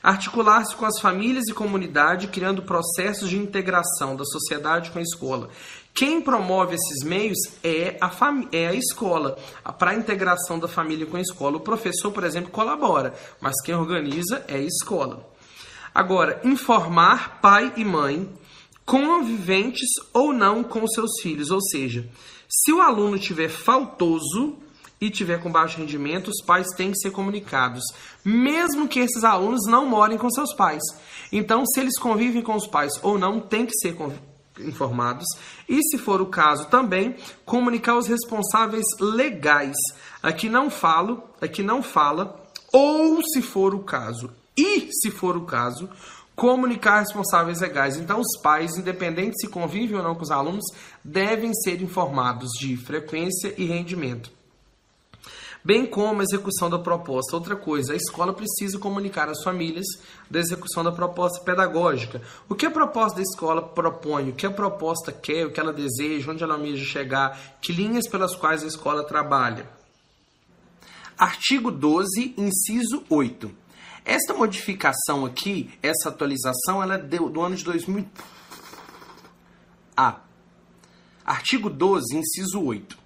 Articular-se 0.00 0.76
com 0.76 0.86
as 0.86 1.00
famílias 1.00 1.48
e 1.48 1.52
comunidade, 1.52 2.28
criando 2.28 2.62
processos 2.62 3.28
de 3.28 3.36
integração 3.36 4.14
da 4.14 4.24
sociedade 4.24 4.92
com 4.92 5.00
a 5.00 5.02
escola. 5.02 5.48
Quem 5.92 6.20
promove 6.20 6.76
esses 6.76 7.02
meios 7.02 7.38
é 7.64 7.96
a, 8.00 8.08
é 8.52 8.68
a 8.68 8.74
escola, 8.74 9.36
para 9.80 9.90
a 9.90 9.96
integração 9.96 10.56
da 10.56 10.68
família 10.68 11.04
com 11.04 11.16
a 11.16 11.20
escola. 11.20 11.56
O 11.56 11.60
professor, 11.60 12.12
por 12.12 12.22
exemplo, 12.22 12.52
colabora, 12.52 13.12
mas 13.40 13.60
quem 13.64 13.74
organiza 13.74 14.44
é 14.46 14.54
a 14.54 14.58
escola. 14.58 15.28
Agora, 15.92 16.40
informar 16.44 17.40
pai 17.40 17.72
e 17.76 17.84
mãe 17.84 18.30
conviventes 18.84 19.88
ou 20.12 20.32
não 20.32 20.62
com 20.62 20.86
seus 20.86 21.10
filhos, 21.22 21.50
ou 21.50 21.60
seja, 21.60 22.08
se 22.48 22.72
o 22.72 22.80
aluno 22.80 23.18
tiver 23.18 23.48
faltoso 23.48 24.56
e 25.00 25.10
tiver 25.10 25.42
com 25.42 25.50
baixo 25.50 25.78
rendimento, 25.78 26.28
os 26.28 26.44
pais 26.44 26.68
têm 26.76 26.92
que 26.92 26.98
ser 26.98 27.10
comunicados, 27.10 27.82
mesmo 28.24 28.86
que 28.86 29.00
esses 29.00 29.24
alunos 29.24 29.62
não 29.66 29.84
morem 29.84 30.16
com 30.16 30.30
seus 30.30 30.54
pais. 30.54 30.82
Então, 31.32 31.64
se 31.66 31.80
eles 31.80 31.98
convivem 31.98 32.42
com 32.42 32.54
os 32.54 32.66
pais 32.66 32.92
ou 33.02 33.18
não, 33.18 33.40
tem 33.40 33.66
que 33.66 33.76
ser 33.78 33.96
informados 34.60 35.26
e, 35.68 35.82
se 35.82 35.98
for 35.98 36.20
o 36.20 36.26
caso, 36.26 36.68
também 36.68 37.16
comunicar 37.44 37.96
os 37.96 38.06
responsáveis 38.06 38.84
legais. 39.00 39.76
Aqui 40.22 40.48
não 40.48 40.70
falo, 40.70 41.22
aqui 41.40 41.62
não 41.62 41.82
fala, 41.82 42.40
ou 42.72 43.20
se 43.22 43.42
for 43.42 43.74
o 43.74 43.80
caso, 43.80 44.30
e 44.56 44.88
se 44.92 45.10
for 45.10 45.36
o 45.36 45.46
caso, 45.46 45.88
comunicar 46.34 47.00
responsáveis 47.00 47.60
legais. 47.60 47.96
Então, 47.96 48.20
os 48.20 48.40
pais, 48.40 48.76
independente 48.76 49.40
se 49.40 49.48
convivem 49.48 49.96
ou 49.96 50.02
não 50.02 50.14
com 50.14 50.22
os 50.22 50.30
alunos, 50.30 50.64
devem 51.04 51.52
ser 51.54 51.82
informados 51.82 52.50
de 52.58 52.76
frequência 52.76 53.54
e 53.56 53.64
rendimento. 53.64 54.30
Bem 55.64 55.86
como 55.86 56.20
a 56.20 56.24
execução 56.24 56.68
da 56.68 56.78
proposta. 56.78 57.36
Outra 57.36 57.54
coisa, 57.54 57.92
a 57.92 57.96
escola 57.96 58.32
precisa 58.32 58.80
comunicar 58.80 59.28
às 59.28 59.44
famílias 59.44 59.86
da 60.28 60.40
execução 60.40 60.82
da 60.82 60.90
proposta 60.90 61.40
pedagógica. 61.44 62.20
O 62.48 62.54
que 62.56 62.66
a 62.66 62.70
proposta 62.70 63.16
da 63.16 63.22
escola 63.22 63.62
propõe, 63.62 64.30
o 64.30 64.32
que 64.32 64.44
a 64.44 64.50
proposta 64.50 65.12
quer, 65.12 65.46
o 65.46 65.52
que 65.52 65.60
ela 65.60 65.72
deseja, 65.72 66.32
onde 66.32 66.42
ela 66.42 66.54
almeja 66.54 66.84
chegar, 66.84 67.38
que 67.60 67.72
linhas 67.72 68.08
pelas 68.08 68.34
quais 68.34 68.64
a 68.64 68.66
escola 68.66 69.04
trabalha. 69.04 69.68
Artigo 71.16 71.70
12, 71.70 72.34
inciso 72.36 73.04
8. 73.08 73.61
Esta 74.04 74.34
modificação 74.34 75.24
aqui, 75.24 75.70
essa 75.82 76.08
atualização, 76.08 76.82
ela 76.82 76.94
é 76.94 76.98
do 76.98 77.40
ano 77.40 77.56
de 77.56 77.64
2000. 77.64 78.06
A. 79.96 80.20
Artigo 81.24 81.70
12, 81.70 82.16
inciso 82.16 82.60
8 82.60 83.02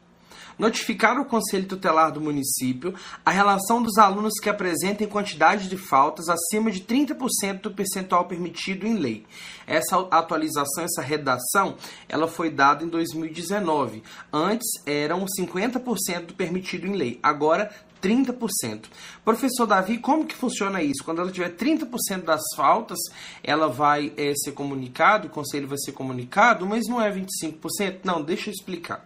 notificar 0.58 1.20
o 1.20 1.24
Conselho 1.24 1.66
Tutelar 1.66 2.12
do 2.12 2.20
município 2.20 2.94
a 3.24 3.30
relação 3.30 3.82
dos 3.82 3.98
alunos 3.98 4.34
que 4.40 4.48
apresentem 4.48 5.06
quantidade 5.06 5.68
de 5.68 5.76
faltas 5.76 6.28
acima 6.28 6.70
de 6.70 6.80
30% 6.80 7.60
do 7.60 7.70
percentual 7.70 8.26
permitido 8.26 8.86
em 8.86 8.94
lei. 8.94 9.26
Essa 9.66 9.98
atualização, 10.10 10.84
essa 10.84 11.02
redação, 11.02 11.76
ela 12.08 12.26
foi 12.26 12.50
dada 12.50 12.84
em 12.84 12.88
2019. 12.88 14.02
Antes 14.32 14.68
eram 14.86 15.24
50% 15.26 16.26
do 16.26 16.34
permitido 16.34 16.86
em 16.86 16.94
lei. 16.94 17.18
Agora 17.22 17.70
30%. 18.02 18.86
Professor 19.24 19.66
Davi, 19.66 19.98
como 19.98 20.26
que 20.26 20.34
funciona 20.34 20.82
isso? 20.82 21.04
Quando 21.04 21.20
ela 21.20 21.30
tiver 21.30 21.56
30% 21.56 22.22
das 22.22 22.42
faltas, 22.56 22.98
ela 23.42 23.68
vai 23.68 24.12
é, 24.16 24.32
ser 24.34 24.52
comunicado, 24.52 25.28
o 25.28 25.30
conselho 25.30 25.68
vai 25.68 25.78
ser 25.78 25.92
comunicado, 25.92 26.66
mas 26.66 26.86
não 26.86 27.00
é 27.00 27.10
25%? 27.10 28.00
Não, 28.04 28.22
deixa 28.22 28.50
eu 28.50 28.52
explicar. 28.52 29.04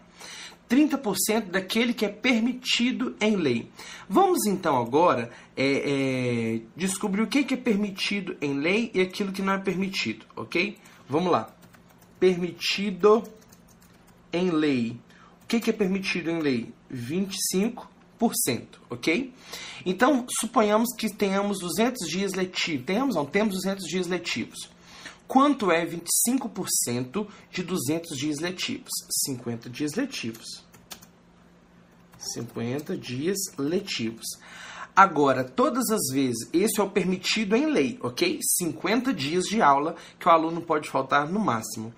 30% 0.70 1.50
daquele 1.50 1.92
que 1.92 2.04
é 2.04 2.08
permitido 2.08 3.16
em 3.20 3.34
lei. 3.34 3.68
Vamos 4.08 4.46
então 4.46 4.80
agora 4.80 5.30
é, 5.56 5.64
é, 5.66 6.60
descobrir 6.76 7.22
o 7.22 7.26
que 7.26 7.52
é 7.52 7.56
permitido 7.56 8.36
em 8.40 8.54
lei 8.54 8.90
e 8.94 9.00
aquilo 9.00 9.32
que 9.32 9.42
não 9.42 9.52
é 9.52 9.58
permitido, 9.58 10.24
ok? 10.36 10.78
Vamos 11.08 11.32
lá. 11.32 11.52
Permitido 12.20 13.24
em 14.32 14.50
lei. 14.50 14.96
O 15.42 15.46
que 15.46 15.68
é 15.68 15.72
permitido 15.72 16.30
em 16.30 16.38
lei? 16.38 16.72
25% 16.94 17.90
ok? 18.90 19.32
Então, 19.86 20.26
suponhamos 20.40 20.88
que 20.96 21.08
tenhamos 21.08 21.58
200 21.58 22.08
dias 22.08 22.32
letivos. 22.32 22.84
Temos, 22.84 23.14
não, 23.14 23.24
temos 23.24 23.54
200 23.54 23.86
dias 23.86 24.06
letivos. 24.06 24.68
Quanto 25.26 25.70
é 25.70 25.86
25% 25.86 27.26
de 27.50 27.62
200 27.62 28.18
dias 28.18 28.38
letivos? 28.40 28.90
50 29.26 29.70
dias 29.70 29.94
letivos. 29.94 30.64
50 32.18 32.96
dias 32.96 33.38
letivos. 33.56 34.26
Agora, 34.94 35.44
todas 35.44 35.88
as 35.90 36.12
vezes, 36.12 36.48
esse 36.52 36.80
é 36.80 36.82
o 36.82 36.90
permitido 36.90 37.56
em 37.56 37.66
lei, 37.66 37.98
ok? 38.02 38.38
50 38.58 39.14
dias 39.14 39.44
de 39.44 39.62
aula 39.62 39.94
que 40.18 40.28
o 40.28 40.30
aluno 40.30 40.60
pode 40.60 40.90
faltar 40.90 41.28
no 41.28 41.40
máximo 41.40 41.94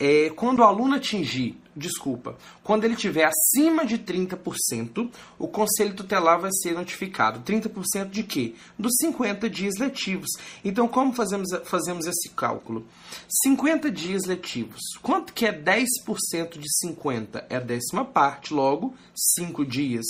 é, 0.00 0.30
quando 0.30 0.60
o 0.60 0.64
aluno 0.64 0.94
atingir, 0.94 1.60
desculpa, 1.76 2.38
quando 2.64 2.84
ele 2.84 2.96
tiver 2.96 3.24
acima 3.24 3.84
de 3.84 3.98
30%, 3.98 5.10
o 5.38 5.46
conselho 5.46 5.94
tutelar 5.94 6.40
vai 6.40 6.50
ser 6.50 6.72
notificado. 6.72 7.40
30% 7.40 8.08
de 8.08 8.22
quê? 8.22 8.54
Dos 8.78 8.92
50 8.98 9.50
dias 9.50 9.74
letivos. 9.78 10.30
Então, 10.64 10.88
como 10.88 11.12
fazemos, 11.12 11.50
fazemos 11.64 12.06
esse 12.06 12.30
cálculo? 12.30 12.86
50 13.44 13.90
dias 13.90 14.24
letivos. 14.24 14.80
Quanto 15.02 15.34
que 15.34 15.44
é 15.44 15.52
10% 15.52 16.58
de 16.58 16.66
50? 16.78 17.44
É 17.50 17.56
a 17.56 17.60
décima 17.60 18.02
parte, 18.02 18.54
logo, 18.54 18.94
5 19.36 19.66
dias. 19.66 20.06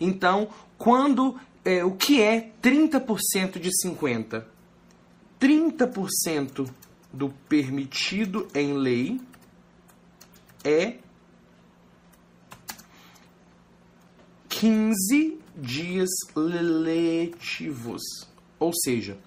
Então, 0.00 0.48
quando 0.76 1.38
é, 1.64 1.84
o 1.84 1.92
que 1.92 2.20
é 2.20 2.50
30% 2.60 3.60
de 3.60 3.70
50? 3.82 4.44
30% 5.40 6.68
do 7.12 7.30
permitido 7.48 8.46
em 8.54 8.74
lei 8.74 9.20
é 10.64 10.98
15 14.48 15.38
dias 15.56 16.08
letivos. 16.34 18.02
Ou 18.58 18.72
seja, 18.74 19.18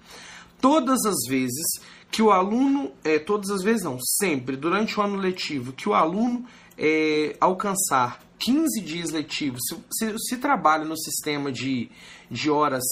todas 0.60 1.04
as 1.04 1.28
vezes 1.28 1.64
que 2.10 2.20
o 2.20 2.30
aluno, 2.30 2.92
é, 3.02 3.18
todas 3.18 3.50
as 3.50 3.62
vezes 3.62 3.84
não, 3.84 3.98
sempre, 4.00 4.56
durante 4.56 5.00
o 5.00 5.02
ano 5.02 5.16
letivo, 5.16 5.72
que 5.72 5.88
o 5.88 5.94
aluno 5.94 6.44
é, 6.76 7.34
alcançar 7.40 8.22
15 8.44 8.80
dias 8.80 9.10
letivos, 9.10 9.60
se, 9.68 9.76
se, 9.92 10.18
se, 10.18 10.36
trabalha 10.36 10.84
no 10.84 10.98
sistema 10.98 11.52
de, 11.52 11.88
de 12.28 12.50
horas, 12.50 12.82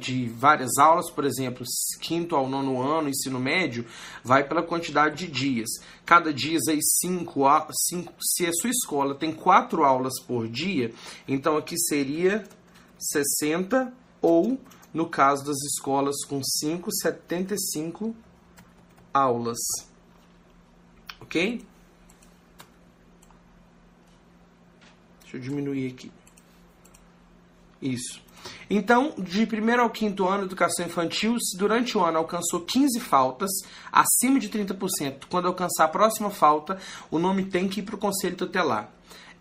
de 0.00 0.26
várias 0.28 0.78
aulas, 0.78 1.08
por 1.10 1.24
exemplo, 1.24 1.64
quinto 2.00 2.34
ao 2.34 2.48
nono 2.48 2.82
ano, 2.82 3.08
ensino 3.08 3.38
médio, 3.38 3.86
vai 4.24 4.46
pela 4.46 4.62
quantidade 4.62 5.26
de 5.26 5.30
dias. 5.30 5.68
Cada 6.04 6.32
dia 6.32 6.58
aí 6.68 6.80
cinco, 6.82 7.44
cinco, 7.88 8.12
se 8.20 8.46
a 8.46 8.52
sua 8.52 8.70
escola 8.70 9.14
tem 9.14 9.32
quatro 9.32 9.84
aulas 9.84 10.20
por 10.20 10.48
dia, 10.48 10.92
então 11.28 11.56
aqui 11.56 11.78
seria 11.78 12.44
60 12.98 13.92
ou, 14.20 14.58
no 14.92 15.08
caso 15.08 15.44
das 15.44 15.58
escolas 15.62 16.24
com 16.24 16.42
5, 16.42 16.90
75 16.92 18.14
aulas. 19.14 19.58
Ok? 21.20 21.64
Deixa 25.26 25.38
eu 25.38 25.40
diminuir 25.40 25.92
aqui. 25.92 26.10
Isso. 27.82 28.22
Então, 28.70 29.12
de 29.18 29.44
primeiro 29.44 29.82
ao 29.82 29.90
quinto 29.90 30.26
ano 30.28 30.44
educação 30.44 30.86
infantil, 30.86 31.36
se 31.40 31.58
durante 31.58 31.98
o 31.98 32.04
ano 32.04 32.18
alcançou 32.18 32.60
15 32.60 33.00
faltas, 33.00 33.50
acima 33.90 34.38
de 34.38 34.48
30%, 34.48 35.24
quando 35.28 35.48
alcançar 35.48 35.84
a 35.84 35.88
próxima 35.88 36.30
falta, 36.30 36.78
o 37.10 37.18
nome 37.18 37.44
tem 37.44 37.68
que 37.68 37.80
ir 37.80 37.82
para 37.82 37.96
o 37.96 37.98
conselho 37.98 38.36
tutelar. 38.36 38.90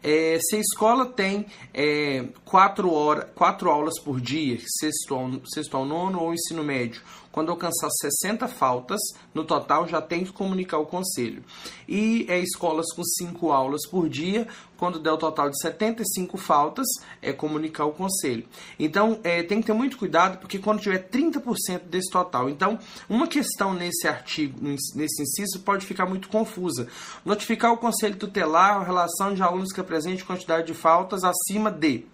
É, 0.03 0.37
se 0.39 0.55
a 0.55 0.59
escola 0.59 1.05
tem 1.05 1.47
é, 1.73 2.25
quatro, 2.43 2.91
hora, 2.91 3.25
quatro 3.33 3.69
aulas 3.69 3.99
por 3.99 4.21
dia, 4.21 4.59
sexto 4.79 5.15
ao, 5.15 5.31
sexto 5.45 5.77
ao 5.77 5.85
nono 5.85 6.19
ou 6.19 6.33
ensino 6.33 6.63
médio, 6.63 7.01
quando 7.35 7.51
alcançar 7.51 7.89
60 7.89 8.47
faltas, 8.47 8.97
no 9.33 9.43
total 9.43 9.85
já 9.85 10.01
tem 10.01 10.23
que 10.23 10.31
comunicar 10.31 10.77
o 10.77 10.85
conselho. 10.85 11.43
E 11.85 12.25
é, 12.29 12.39
escolas 12.39 12.85
com 12.95 13.03
cinco 13.03 13.51
aulas 13.51 13.85
por 13.89 14.07
dia, 14.07 14.47
quando 14.77 14.99
der 14.99 15.11
o 15.11 15.17
total 15.17 15.49
de 15.49 15.59
75 15.59 16.37
faltas, 16.37 16.87
é 17.21 17.33
comunicar 17.33 17.83
o 17.83 17.91
conselho. 17.91 18.45
Então, 18.79 19.19
é, 19.21 19.43
tem 19.43 19.59
que 19.59 19.67
ter 19.67 19.73
muito 19.73 19.97
cuidado, 19.97 20.37
porque 20.37 20.59
quando 20.59 20.79
tiver 20.79 21.09
30% 21.09 21.79
desse 21.89 22.09
total. 22.09 22.49
Então, 22.49 22.79
uma 23.09 23.27
questão 23.27 23.73
nesse 23.73 24.07
artigo, 24.07 24.57
nesse 24.61 25.21
inciso, 25.21 25.59
pode 25.59 25.85
ficar 25.85 26.05
muito 26.05 26.29
confusa. 26.29 26.87
Notificar 27.25 27.73
o 27.73 27.77
conselho 27.77 28.15
tutelar 28.15 28.77
a 28.77 28.83
relação 28.85 29.33
de 29.33 29.43
alunos 29.43 29.73
que 29.73 29.81
apresentem 29.81 30.23
quantidade 30.23 30.67
de 30.67 30.73
faltas 30.73 31.25
acima 31.25 31.69
de 31.69 32.05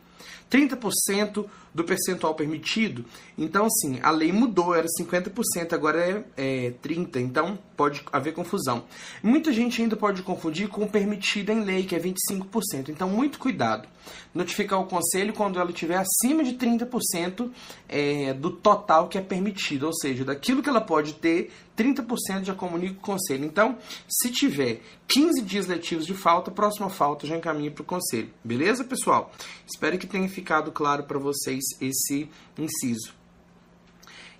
30% 0.50 1.46
do 1.74 1.84
percentual 1.84 2.36
permitido. 2.36 3.06
Então, 3.38 3.66
assim, 3.66 4.00
a 4.04 4.12
lei 4.12 4.32
mudou, 4.32 4.76
era 4.76 4.88
50%, 5.00 5.74
agora 5.74 6.26
é, 6.38 6.68
é 6.68 6.74
30%, 6.84 7.16
então 7.18 7.58
pode 7.78 8.04
haver 8.12 8.34
confusão. 8.34 8.84
Muita 9.24 9.54
gente 9.54 9.82
ainda 9.82 9.96
pode 9.96 10.22
confundir 10.22 10.68
com 10.68 10.84
o 10.84 10.90
permitido 10.90 11.52
em 11.52 11.64
lei, 11.64 11.84
que 11.84 11.96
é 11.96 12.00
25%. 12.00 12.90
Então, 12.90 13.10
muito 13.10 13.40
cuidado. 13.40 13.88
Notificar 14.34 14.80
o 14.80 14.86
conselho 14.86 15.34
quando 15.34 15.60
ela 15.60 15.70
estiver 15.70 15.98
acima 15.98 16.44
de 16.44 16.54
30% 16.54 17.50
é, 17.88 18.34
do 18.34 18.52
total 18.52 19.08
que 19.08 19.18
é 19.18 19.22
permitido, 19.22 19.86
ou 19.86 19.94
seja, 19.94 20.26
daquilo 20.26 20.62
que 20.62 20.70
ela 20.70 20.82
pode 20.82 21.14
ter, 21.14 21.52
30% 21.78 22.44
já 22.44 22.54
comunica 22.54 22.94
o 22.94 23.02
conselho. 23.02 23.46
Então, 23.46 23.78
se 24.08 24.32
tiver 24.32 24.82
15 25.08 25.42
dias 25.42 25.68
letivos 25.68 26.06
de 26.06 26.14
falta, 26.14 26.52
próxima 26.52 26.90
falta 26.90 27.26
já 27.26 27.36
encaminha 27.36 27.72
para 27.72 27.82
o 27.82 27.86
conselho. 27.86 28.30
Beleza, 28.44 28.84
pessoal? 28.84 29.32
Espero 29.66 29.98
que 29.98 30.08
tenha 30.08 30.28
ficado 30.30 30.72
claro 30.72 31.04
para 31.04 31.20
vocês 31.20 31.64
esse 31.80 32.30
inciso. 32.58 33.14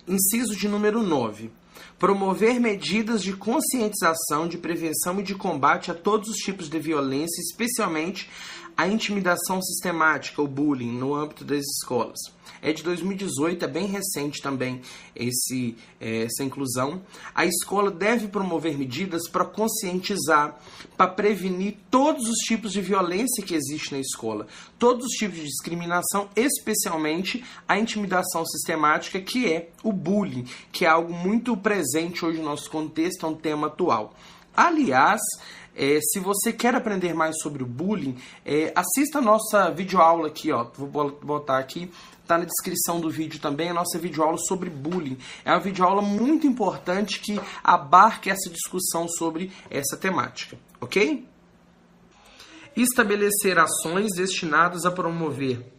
Inciso 0.06 0.56
de 0.56 0.68
número 0.68 1.02
9. 1.02 1.50
Promover 1.98 2.58
medidas 2.58 3.22
de 3.22 3.32
conscientização, 3.32 4.48
de 4.48 4.58
prevenção 4.58 5.20
e 5.20 5.22
de 5.22 5.36
combate 5.36 5.90
a 5.90 5.94
todos 5.94 6.28
os 6.28 6.36
tipos 6.36 6.68
de 6.68 6.78
violência, 6.80 7.40
especialmente 7.40 8.28
a 8.76 8.86
intimidação 8.86 9.60
sistemática, 9.62 10.42
o 10.42 10.48
bullying, 10.48 10.92
no 10.92 11.14
âmbito 11.14 11.44
das 11.44 11.64
escolas 11.64 12.18
é 12.62 12.72
de 12.72 12.82
2018, 12.84 13.64
é 13.64 13.68
bem 13.68 13.86
recente 13.86 14.40
também 14.40 14.80
esse, 15.16 15.76
é, 16.00 16.22
essa 16.22 16.44
inclusão. 16.44 17.02
A 17.34 17.44
escola 17.44 17.90
deve 17.90 18.28
promover 18.28 18.78
medidas 18.78 19.28
para 19.28 19.44
conscientizar, 19.44 20.56
para 20.96 21.08
prevenir 21.08 21.76
todos 21.90 22.28
os 22.28 22.38
tipos 22.46 22.72
de 22.72 22.80
violência 22.80 23.44
que 23.44 23.54
existe 23.54 23.92
na 23.92 23.98
escola, 23.98 24.46
todos 24.78 25.06
os 25.06 25.12
tipos 25.12 25.38
de 25.38 25.44
discriminação, 25.44 26.28
especialmente 26.36 27.44
a 27.66 27.78
intimidação 27.78 28.46
sistemática, 28.46 29.20
que 29.20 29.52
é 29.52 29.70
o 29.82 29.92
bullying, 29.92 30.46
que 30.70 30.84
é 30.84 30.88
algo 30.88 31.12
muito 31.12 31.56
presente 31.56 32.24
hoje 32.24 32.38
no 32.38 32.44
nosso 32.44 32.70
contexto, 32.70 33.26
é 33.26 33.28
um 33.28 33.34
tema 33.34 33.66
atual. 33.66 34.14
Aliás, 34.56 35.20
é, 35.74 35.98
se 36.00 36.20
você 36.20 36.52
quer 36.52 36.74
aprender 36.74 37.14
mais 37.14 37.40
sobre 37.40 37.62
o 37.62 37.66
bullying, 37.66 38.16
é, 38.44 38.72
assista 38.74 39.18
a 39.18 39.22
nossa 39.22 39.70
videoaula 39.70 40.28
aqui, 40.28 40.52
ó. 40.52 40.64
Vou 40.76 41.10
botar 41.22 41.58
aqui 41.58 41.90
Está 42.22 42.38
na 42.38 42.44
descrição 42.44 43.00
do 43.00 43.10
vídeo 43.10 43.40
também 43.40 43.68
a 43.68 43.74
nossa 43.74 43.98
videoaula 43.98 44.38
sobre 44.38 44.70
bullying. 44.70 45.18
É 45.44 45.50
uma 45.50 45.60
videoaula 45.60 46.00
muito 46.00 46.46
importante 46.46 47.20
que 47.20 47.38
abarca 47.62 48.30
essa 48.30 48.48
discussão 48.48 49.08
sobre 49.08 49.50
essa 49.68 49.96
temática, 49.96 50.56
ok? 50.80 51.28
Estabelecer 52.76 53.58
ações 53.58 54.12
destinadas 54.16 54.86
a 54.86 54.90
promover 54.90 55.71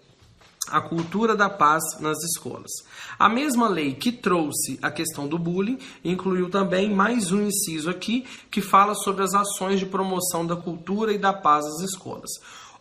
a 0.69 0.81
cultura 0.81 1.35
da 1.35 1.49
paz 1.49 1.83
nas 1.99 2.17
escolas. 2.23 2.71
A 3.19 3.27
mesma 3.27 3.67
lei 3.67 3.93
que 3.93 4.11
trouxe 4.11 4.79
a 4.81 4.89
questão 4.89 5.27
do 5.27 5.37
bullying 5.37 5.77
incluiu 6.03 6.49
também 6.49 6.89
mais 6.93 7.31
um 7.31 7.41
inciso 7.41 7.89
aqui 7.89 8.25
que 8.49 8.61
fala 8.61 8.95
sobre 8.95 9.23
as 9.23 9.33
ações 9.33 9.79
de 9.79 9.85
promoção 9.85 10.45
da 10.45 10.55
cultura 10.55 11.11
e 11.13 11.17
da 11.17 11.33
paz 11.33 11.65
nas 11.65 11.91
escolas. 11.91 12.31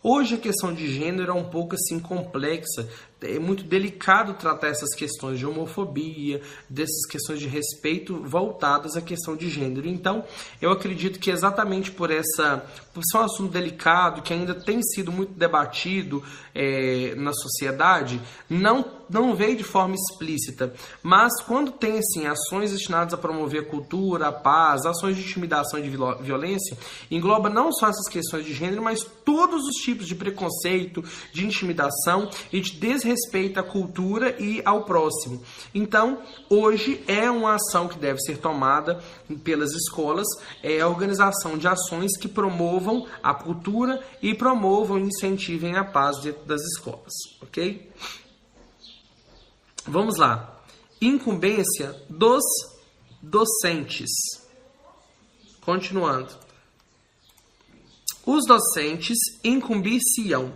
Hoje 0.01 0.35
a 0.35 0.37
questão 0.37 0.73
de 0.73 0.93
gênero 0.93 1.31
é 1.31 1.33
um 1.33 1.45
pouco 1.45 1.75
assim 1.75 1.97
complexa, 1.97 2.89
é 3.23 3.39
muito 3.39 3.63
delicado 3.63 4.33
tratar 4.33 4.67
essas 4.67 4.93
questões 4.95 5.39
de 5.39 5.45
homofobia, 5.45 6.41
dessas 6.69 7.05
questões 7.09 7.39
de 7.39 7.47
respeito 7.47 8.21
voltadas 8.23 8.95
à 8.95 9.01
questão 9.01 9.35
de 9.35 9.49
gênero. 9.49 9.87
Então, 9.87 10.23
eu 10.61 10.71
acredito 10.71 11.19
que 11.19 11.31
exatamente 11.31 11.91
por 11.91 12.11
essa, 12.11 12.65
por 12.93 13.03
ser 13.03 13.17
um 13.17 13.21
assunto 13.21 13.51
delicado 13.51 14.21
que 14.21 14.33
ainda 14.33 14.53
tem 14.53 14.81
sido 14.81 15.11
muito 15.11 15.33
debatido 15.33 16.23
é, 16.53 17.13
na 17.15 17.33
sociedade, 17.33 18.21
não 18.49 19.02
não 19.13 19.35
veio 19.35 19.55
de 19.55 19.63
forma 19.63 19.95
explícita, 19.95 20.73
mas 21.01 21.41
quando 21.43 21.71
tem 21.71 21.99
assim 21.99 22.25
ações 22.25 22.71
destinadas 22.71 23.13
a 23.13 23.17
promover 23.17 23.61
a 23.61 23.65
cultura, 23.65 24.27
a 24.27 24.31
paz, 24.31 24.85
ações 24.85 25.15
de 25.15 25.23
intimidação 25.23 25.79
e 25.79 25.83
de 25.83 25.89
violência, 26.21 26.77
engloba 27.09 27.49
não 27.49 27.71
só 27.71 27.87
essas 27.87 28.09
questões 28.09 28.45
de 28.45 28.53
gênero, 28.53 28.81
mas 28.81 29.03
todos 29.23 29.63
os 29.67 29.75
tipos 29.75 30.07
de 30.07 30.15
preconceito, 30.15 31.03
de 31.31 31.45
intimidação 31.45 32.29
e 32.51 32.59
de 32.59 32.71
desrespeito 32.73 33.59
à 33.59 33.63
cultura 33.63 34.35
e 34.39 34.61
ao 34.65 34.83
próximo. 34.83 35.41
Então, 35.73 36.19
hoje 36.49 37.03
é 37.07 37.29
uma 37.29 37.55
ação 37.55 37.87
que 37.87 37.97
deve 37.97 38.19
ser 38.19 38.37
tomada 38.37 38.99
pelas 39.43 39.71
escolas, 39.73 40.27
é 40.61 40.81
a 40.81 40.87
organização 40.87 41.57
de 41.57 41.67
ações 41.67 42.17
que 42.17 42.27
promovam 42.27 43.05
a 43.21 43.33
cultura 43.33 44.01
e 44.21 44.33
promovam 44.33 44.99
e 44.99 45.03
incentivem 45.03 45.75
a 45.75 45.83
paz 45.83 46.19
dentro 46.21 46.45
das 46.45 46.61
escolas, 46.61 47.13
ok? 47.41 47.89
Vamos 49.85 50.17
lá. 50.17 50.61
Incumbência 51.01 51.95
dos 52.09 52.43
docentes. 53.21 54.09
Continuando. 55.61 56.31
Os 58.25 58.45
docentes 58.45 59.17
incumbir-se-ão 59.43 60.53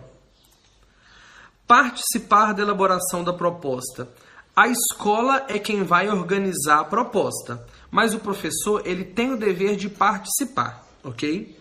participar 1.68 2.54
da 2.54 2.64
elaboração 2.64 3.24
da 3.24 3.34
proposta. 3.34 4.08
A 4.56 4.70
escola 4.70 5.46
é 5.50 5.60
quem 5.60 5.84
vai 5.84 6.10
organizar 6.10 6.80
a 6.80 6.86
proposta, 6.86 7.64
mas 7.92 8.14
o 8.14 8.20
professor 8.20 8.82
ele 8.86 9.04
tem 9.04 9.34
o 9.34 9.38
dever 9.38 9.76
de 9.76 9.90
participar, 9.90 10.88
ok? 11.04 11.57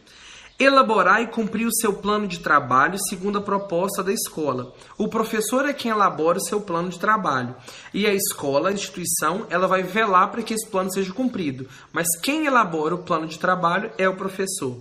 Elaborar 0.59 1.21
e 1.21 1.27
cumprir 1.27 1.67
o 1.67 1.75
seu 1.75 1.93
plano 1.93 2.27
de 2.27 2.39
trabalho 2.39 2.97
segundo 3.11 3.37
a 3.37 3.43
proposta 3.43 4.03
da 4.03 4.11
escola. 4.11 4.73
O 4.97 5.07
professor 5.07 5.67
é 5.67 5.73
quem 5.75 5.91
elabora 5.91 6.39
o 6.39 6.45
seu 6.45 6.63
plano 6.63 6.89
de 6.89 6.99
trabalho. 6.99 7.55
E 7.93 8.07
a 8.07 8.15
escola, 8.15 8.71
a 8.71 8.73
instituição, 8.73 9.47
ela 9.51 9.69
vai 9.69 9.83
velar 9.83 10.31
para 10.31 10.43
que 10.43 10.55
esse 10.55 10.67
plano 10.67 10.91
seja 10.91 11.13
cumprido. 11.13 11.69
Mas 11.93 12.07
quem 12.23 12.47
elabora 12.47 12.95
o 12.95 13.03
plano 13.03 13.27
de 13.27 13.39
trabalho 13.39 13.91
é 13.99 14.09
o 14.09 14.17
professor. 14.17 14.79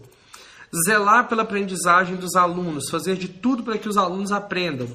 Zelar 0.87 1.27
pela 1.27 1.43
aprendizagem 1.43 2.15
dos 2.15 2.35
alunos, 2.35 2.89
fazer 2.89 3.17
de 3.17 3.27
tudo 3.27 3.61
para 3.61 3.77
que 3.77 3.89
os 3.89 3.97
alunos 3.97 4.31
aprendam. 4.31 4.87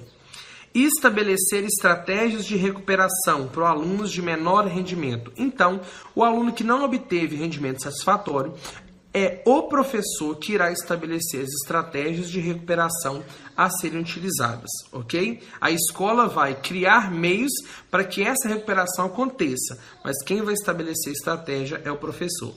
Estabelecer 0.74 1.62
estratégias 1.62 2.46
de 2.46 2.56
recuperação 2.56 3.48
para 3.48 3.68
alunos 3.68 4.10
de 4.10 4.22
menor 4.22 4.66
rendimento. 4.66 5.30
Então, 5.36 5.82
o 6.14 6.24
aluno 6.24 6.54
que 6.54 6.64
não 6.64 6.84
obteve 6.84 7.36
rendimento 7.36 7.82
satisfatório, 7.82 8.54
é 9.12 9.42
o 9.44 9.64
professor 9.64 10.36
que 10.36 10.52
irá 10.52 10.70
estabelecer 10.70 11.42
as 11.42 11.50
estratégias 11.62 12.30
de 12.30 12.40
recuperação 12.40 13.24
a 13.56 13.68
serem 13.68 14.00
utilizadas, 14.00 14.70
ok? 14.92 15.42
A 15.60 15.70
escola 15.70 16.28
vai 16.28 16.54
criar 16.54 17.10
meios 17.10 17.52
para 17.90 18.04
que 18.04 18.22
essa 18.22 18.48
recuperação 18.48 19.06
aconteça, 19.06 19.78
mas 20.04 20.22
quem 20.24 20.42
vai 20.42 20.54
estabelecer 20.54 21.10
a 21.10 21.16
estratégia 21.16 21.82
é 21.84 21.90
o 21.90 21.96
professor 21.96 22.54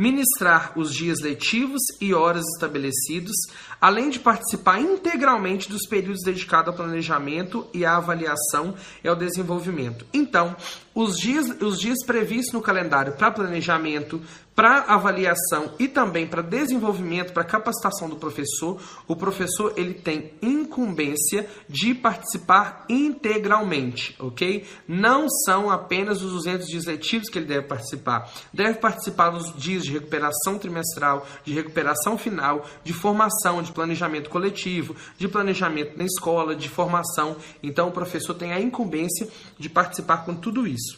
ministrar 0.00 0.72
os 0.76 0.94
dias 0.94 1.20
letivos 1.20 1.82
e 2.00 2.14
horas 2.14 2.46
estabelecidos, 2.54 3.36
além 3.78 4.08
de 4.08 4.18
participar 4.18 4.80
integralmente 4.80 5.68
dos 5.68 5.86
períodos 5.86 6.22
dedicados 6.24 6.68
ao 6.68 6.74
planejamento 6.74 7.66
e 7.74 7.84
à 7.84 7.98
avaliação 7.98 8.74
e 9.04 9.08
ao 9.08 9.14
desenvolvimento. 9.14 10.06
Então, 10.14 10.56
os 10.94 11.16
dias, 11.16 11.46
os 11.60 11.78
dias 11.78 12.04
previstos 12.04 12.52
no 12.52 12.60
calendário 12.60 13.12
para 13.12 13.30
planejamento, 13.30 14.20
para 14.54 14.80
avaliação 14.80 15.72
e 15.78 15.88
também 15.88 16.26
para 16.26 16.42
desenvolvimento, 16.42 17.32
para 17.32 17.44
capacitação 17.44 18.08
do 18.08 18.16
professor, 18.16 18.78
o 19.06 19.16
professor 19.16 19.72
ele 19.76 19.94
tem 19.94 20.32
incumbência 20.42 21.48
de 21.68 21.94
participar 21.94 22.84
integralmente, 22.88 24.14
ok? 24.18 24.66
Não 24.86 25.28
são 25.46 25.70
apenas 25.70 26.22
os 26.22 26.32
200 26.32 26.66
dias 26.66 26.84
letivos 26.84 27.30
que 27.30 27.38
ele 27.38 27.46
deve 27.46 27.68
participar. 27.68 28.30
Deve 28.52 28.78
participar 28.80 29.30
dos 29.30 29.54
dias 29.56 29.84
de 29.84 29.92
recuperação 29.92 30.58
trimestral, 30.58 31.26
de 31.44 31.54
recuperação 31.54 32.18
final, 32.18 32.66
de 32.84 32.92
formação, 32.92 33.62
de 33.62 33.72
planejamento 33.72 34.28
coletivo, 34.28 34.94
de 35.16 35.28
planejamento 35.28 35.96
na 35.96 36.04
escola, 36.04 36.54
de 36.54 36.68
formação. 36.68 37.36
Então 37.62 37.88
o 37.88 37.92
professor 37.92 38.34
tem 38.34 38.52
a 38.52 38.60
incumbência 38.60 39.28
de 39.58 39.70
participar 39.70 40.24
com 40.24 40.34
tudo 40.34 40.66
isso 40.66 40.89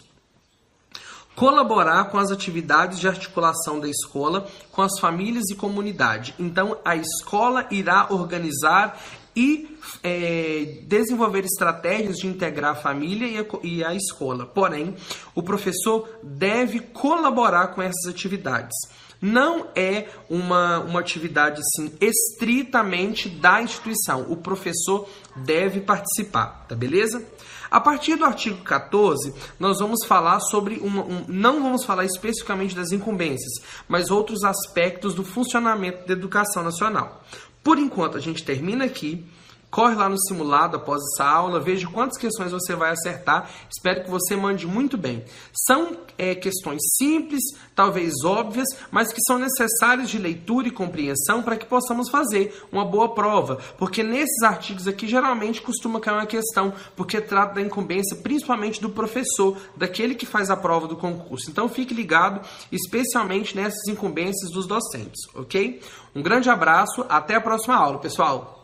colaborar 1.34 2.04
com 2.10 2.18
as 2.18 2.30
atividades 2.30 2.98
de 2.98 3.08
articulação 3.08 3.80
da 3.80 3.88
escola 3.88 4.46
com 4.70 4.82
as 4.82 4.98
famílias 5.00 5.44
e 5.50 5.54
comunidade. 5.54 6.34
Então, 6.38 6.76
a 6.84 6.96
escola 6.96 7.66
irá 7.70 8.06
organizar 8.10 9.00
e 9.34 9.78
é, 10.02 10.80
desenvolver 10.82 11.44
estratégias 11.44 12.16
de 12.16 12.26
integrar 12.26 12.72
a 12.72 12.74
família 12.74 13.26
e 13.26 13.38
a, 13.38 13.44
e 13.62 13.84
a 13.84 13.94
escola. 13.94 14.44
Porém, 14.44 14.94
o 15.34 15.42
professor 15.42 16.08
deve 16.22 16.80
colaborar 16.80 17.68
com 17.68 17.80
essas 17.80 18.06
atividades 18.06 18.76
não 19.22 19.68
é 19.76 20.08
uma, 20.28 20.80
uma 20.80 20.98
atividade 20.98 21.60
assim, 21.60 21.92
estritamente 22.00 23.28
da 23.28 23.62
instituição. 23.62 24.26
O 24.28 24.36
professor 24.36 25.08
deve 25.36 25.80
participar, 25.80 26.66
tá 26.68 26.74
beleza? 26.74 27.24
A 27.72 27.80
partir 27.80 28.16
do 28.16 28.26
artigo 28.26 28.62
14, 28.62 29.32
nós 29.58 29.80
vamos 29.80 30.04
falar 30.04 30.40
sobre 30.40 30.76
uma, 30.82 31.02
um, 31.04 31.24
não 31.26 31.62
vamos 31.62 31.86
falar 31.86 32.04
especificamente 32.04 32.76
das 32.76 32.92
incumbências, 32.92 33.64
mas 33.88 34.10
outros 34.10 34.44
aspectos 34.44 35.14
do 35.14 35.24
funcionamento 35.24 36.06
da 36.06 36.12
educação 36.12 36.62
nacional. 36.62 37.24
Por 37.64 37.78
enquanto, 37.78 38.18
a 38.18 38.20
gente 38.20 38.44
termina 38.44 38.84
aqui. 38.84 39.24
Corre 39.72 39.94
lá 39.94 40.06
no 40.06 40.20
simulado 40.20 40.76
após 40.76 41.00
essa 41.02 41.24
aula, 41.24 41.58
veja 41.58 41.88
quantas 41.88 42.18
questões 42.18 42.52
você 42.52 42.74
vai 42.74 42.90
acertar. 42.90 43.48
Espero 43.74 44.04
que 44.04 44.10
você 44.10 44.36
mande 44.36 44.66
muito 44.66 44.98
bem. 44.98 45.24
São 45.66 45.96
é, 46.18 46.34
questões 46.34 46.82
simples, 46.98 47.40
talvez 47.74 48.12
óbvias, 48.22 48.68
mas 48.90 49.10
que 49.10 49.20
são 49.26 49.38
necessárias 49.38 50.10
de 50.10 50.18
leitura 50.18 50.68
e 50.68 50.70
compreensão 50.70 51.42
para 51.42 51.56
que 51.56 51.64
possamos 51.64 52.10
fazer 52.10 52.54
uma 52.70 52.84
boa 52.84 53.14
prova. 53.14 53.60
Porque 53.78 54.02
nesses 54.02 54.42
artigos 54.42 54.86
aqui 54.86 55.08
geralmente 55.08 55.62
costuma 55.62 56.00
cair 56.00 56.16
uma 56.16 56.26
questão, 56.26 56.74
porque 56.94 57.18
trata 57.18 57.54
da 57.54 57.62
incumbência 57.62 58.18
principalmente 58.18 58.78
do 58.78 58.90
professor, 58.90 59.56
daquele 59.74 60.14
que 60.14 60.26
faz 60.26 60.50
a 60.50 60.56
prova 60.56 60.86
do 60.86 60.98
concurso. 60.98 61.48
Então 61.48 61.66
fique 61.66 61.94
ligado, 61.94 62.46
especialmente 62.70 63.56
nessas 63.56 63.88
incumbências 63.88 64.50
dos 64.52 64.66
docentes, 64.66 65.22
ok? 65.34 65.80
Um 66.14 66.20
grande 66.20 66.50
abraço, 66.50 67.06
até 67.08 67.36
a 67.36 67.40
próxima 67.40 67.74
aula, 67.74 67.98
pessoal! 67.98 68.61